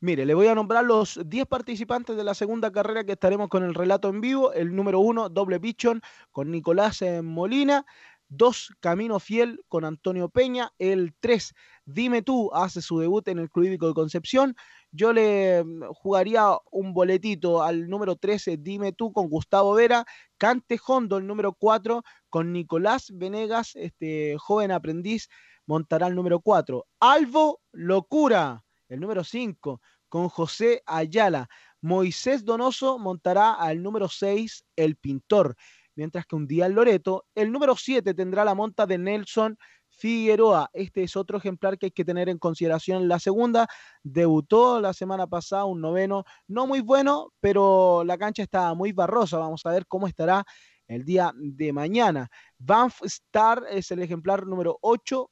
[0.00, 3.64] Mire, le voy a nombrar los 10 participantes de la segunda carrera que estaremos con
[3.64, 4.52] el relato en vivo.
[4.52, 7.84] El número 1, doble pichón con Nicolás eh, Molina.
[8.28, 10.72] 2, Camino Fiel con Antonio Peña.
[10.78, 11.54] El 3,
[11.84, 14.54] Dime tú, hace su debut en el Club Hípico de Concepción.
[14.92, 20.04] Yo le mm, jugaría un boletito al número 13, Dime tú, con Gustavo Vera.
[20.36, 25.28] Cante Hondo, el número 4, con Nicolás Venegas, este joven aprendiz,
[25.66, 26.86] montará el número 4.
[27.00, 31.48] Alvo Locura, el número 5, con José Ayala.
[31.80, 35.56] Moisés Donoso montará al número 6, El Pintor.
[35.94, 39.58] Mientras que un día Loreto, el número 7 tendrá la monta de Nelson
[39.90, 40.70] Figueroa.
[40.72, 43.66] Este es otro ejemplar que hay que tener en consideración la segunda.
[44.02, 49.38] Debutó la semana pasada un noveno, no muy bueno, pero la cancha está muy barrosa.
[49.38, 50.44] Vamos a ver cómo estará
[50.86, 52.28] el día de mañana.
[52.58, 55.30] Banff Star es el ejemplar número 8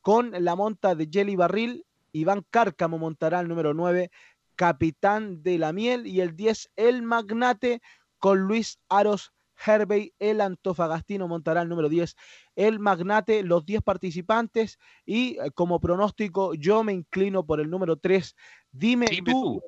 [0.00, 1.86] con la monta de Jelly Barril.
[2.14, 4.10] Iván Cárcamo montará el número 9,
[4.56, 6.06] Capitán de la Miel.
[6.06, 7.82] Y el 10, El Magnate
[8.18, 9.32] con Luis Aros
[9.66, 10.14] Hervey.
[10.18, 12.14] El Antofagastino montará el número 10,
[12.54, 13.42] El Magnate.
[13.42, 14.78] Los 10 participantes.
[15.04, 18.34] Y eh, como pronóstico, yo me inclino por el número 3,
[18.70, 19.60] Dime, tú.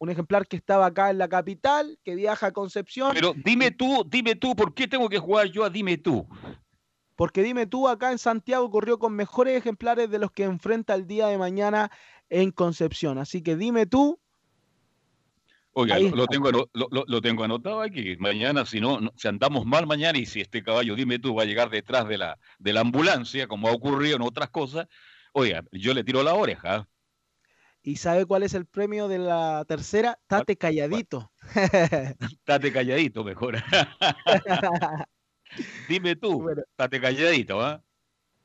[0.00, 3.12] Un ejemplar que estaba acá en la capital, que viaja a Concepción.
[3.14, 6.28] Pero dime tú, dime tú, ¿por qué tengo que jugar yo a dime tú?
[7.18, 11.08] Porque dime tú, acá en Santiago corrió con mejores ejemplares de los que enfrenta el
[11.08, 11.90] día de mañana
[12.28, 13.18] en Concepción.
[13.18, 14.20] Así que dime tú,
[15.72, 18.16] Oiga, lo, lo tengo, ano- lo, lo- lo tengo anotado aquí.
[18.18, 21.42] Mañana, si no, no- si andamos mal mañana y si este caballo, dime tú, va
[21.42, 24.86] a llegar detrás de la, de la ambulancia, como ha ocurrido en otras cosas,
[25.32, 26.86] oiga, yo le tiro la oreja.
[27.82, 30.20] ¿y sabe cuál es el premio de la tercera?
[30.28, 31.32] Tate calladito.
[32.20, 33.56] Estate calladito mejor.
[35.88, 37.82] Dime tú, bueno, estate calladito, ¿ah?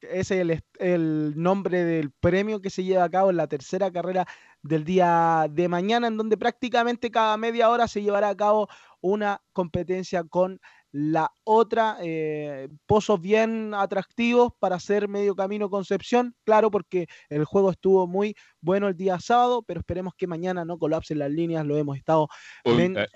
[0.02, 3.90] Ese es el, el, nombre del premio que se lleva a cabo en la tercera
[3.90, 4.28] carrera
[4.62, 8.68] del día de mañana, en donde prácticamente cada media hora se llevará a cabo
[9.00, 10.60] una competencia con
[10.94, 17.72] la otra, eh, pozos bien atractivos para hacer medio camino Concepción, claro, porque el juego
[17.72, 21.78] estuvo muy bueno el día sábado, pero esperemos que mañana no colapsen las líneas, lo
[21.78, 22.28] hemos estado.
[22.64, 23.08] Eh,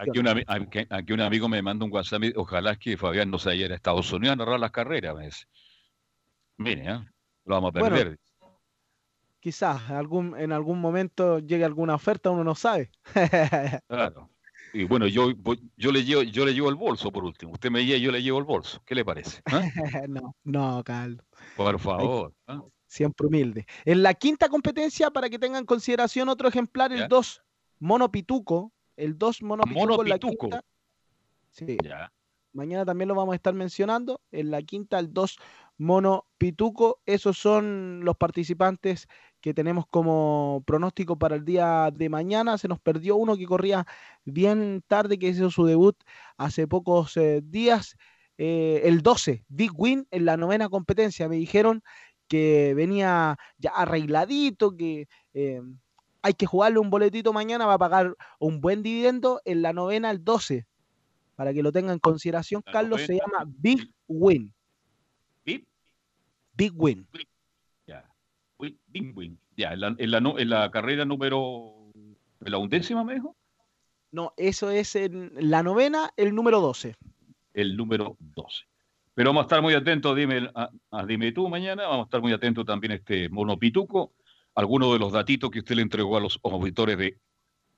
[0.89, 4.11] aquí, un amigo me manda un WhatsApp, ojalá que Fabián no se haya a Estados
[4.11, 5.15] Unidos a narrar las carreras.
[5.15, 5.29] Me
[6.57, 6.99] Mire, ¿eh?
[7.45, 8.17] lo vamos a perder.
[9.39, 12.89] quizás algún, en algún momento llegue alguna oferta, uno no sabe.
[13.87, 14.31] claro.
[14.77, 15.31] Y bueno, yo,
[15.75, 17.53] yo, le llevo, yo le llevo el bolso por último.
[17.53, 18.79] Usted me lleva, yo le llevo el bolso.
[18.85, 19.41] ¿Qué le parece?
[19.45, 19.61] ¿Ah?
[20.07, 21.25] no, no, Carlos.
[21.55, 22.31] Por favor.
[22.45, 22.61] ¿ah?
[22.85, 23.65] Siempre humilde.
[23.85, 27.41] En la quinta competencia, para que tengan en consideración otro ejemplar, el 2
[27.79, 28.71] Mono Pituco.
[28.95, 30.45] El 2 Mono Pituco.
[30.45, 30.65] En la.
[31.49, 31.77] Sí.
[31.83, 32.13] Ya.
[32.53, 34.21] Mañana también lo vamos a estar mencionando.
[34.31, 35.37] En la quinta, el 2
[35.79, 37.01] Mono Pituco.
[37.07, 39.07] Esos son los participantes
[39.47, 42.57] que tenemos como pronóstico para el día de mañana.
[42.57, 43.87] Se nos perdió uno que corría
[44.25, 45.95] bien tarde, que hizo su debut
[46.35, 47.95] hace pocos eh, días.
[48.37, 51.29] Eh, el 12, Big Win en la novena competencia.
[51.29, 51.81] Me dijeron
[52.27, 55.61] que venía ya arregladito, que eh,
[56.21, 59.39] hay que jugarle un boletito mañana, va a pagar un buen dividendo.
[59.45, 60.67] En la novena, el 12,
[61.37, 64.53] para que lo tengan en consideración, Carlos, se llama Big Win.
[65.45, 65.65] ¿Big?
[66.53, 67.07] Big Win.
[67.13, 67.29] Big
[69.55, 71.91] Ya, en la, en la, carrera número.
[71.93, 73.35] ¿En la undécima, me dijo?
[74.11, 76.95] No, eso es en la novena, el número 12.
[77.53, 78.65] El número 12.
[79.13, 82.31] Pero vamos a estar muy atentos, dime, a, dime tú mañana, vamos a estar muy
[82.31, 84.13] atentos también a este monopituco,
[84.53, 87.19] algunos de los datitos que usted le entregó a los auditores de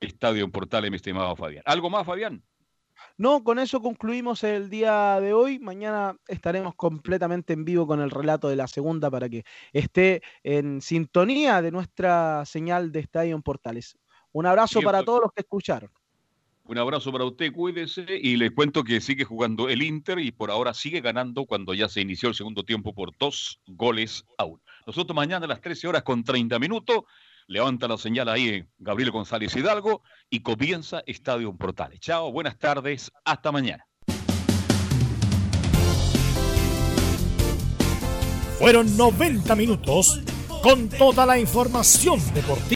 [0.00, 1.62] Estadio en Portales, mi estimado Fabián.
[1.64, 2.42] ¿Algo más, Fabián?
[3.16, 5.58] No, con eso concluimos el día de hoy.
[5.58, 10.80] Mañana estaremos completamente en vivo con el relato de la segunda para que esté en
[10.80, 13.98] sintonía de nuestra señal de Estadio en Portales.
[14.32, 15.90] Un abrazo para todos los que escucharon.
[16.64, 20.52] Un abrazo para usted, cuídese y les cuento que sigue jugando el Inter y por
[20.52, 24.62] ahora sigue ganando cuando ya se inició el segundo tiempo por dos goles a uno.
[24.86, 27.02] Nosotros mañana a las 13 horas con 30 minutos
[27.50, 31.98] Levanta la señal ahí Gabriel González Hidalgo y comienza Estadio Portales.
[31.98, 33.84] Chao, buenas tardes, hasta mañana.
[38.56, 40.20] Fueron 90 minutos
[40.62, 42.68] con toda la información deportiva.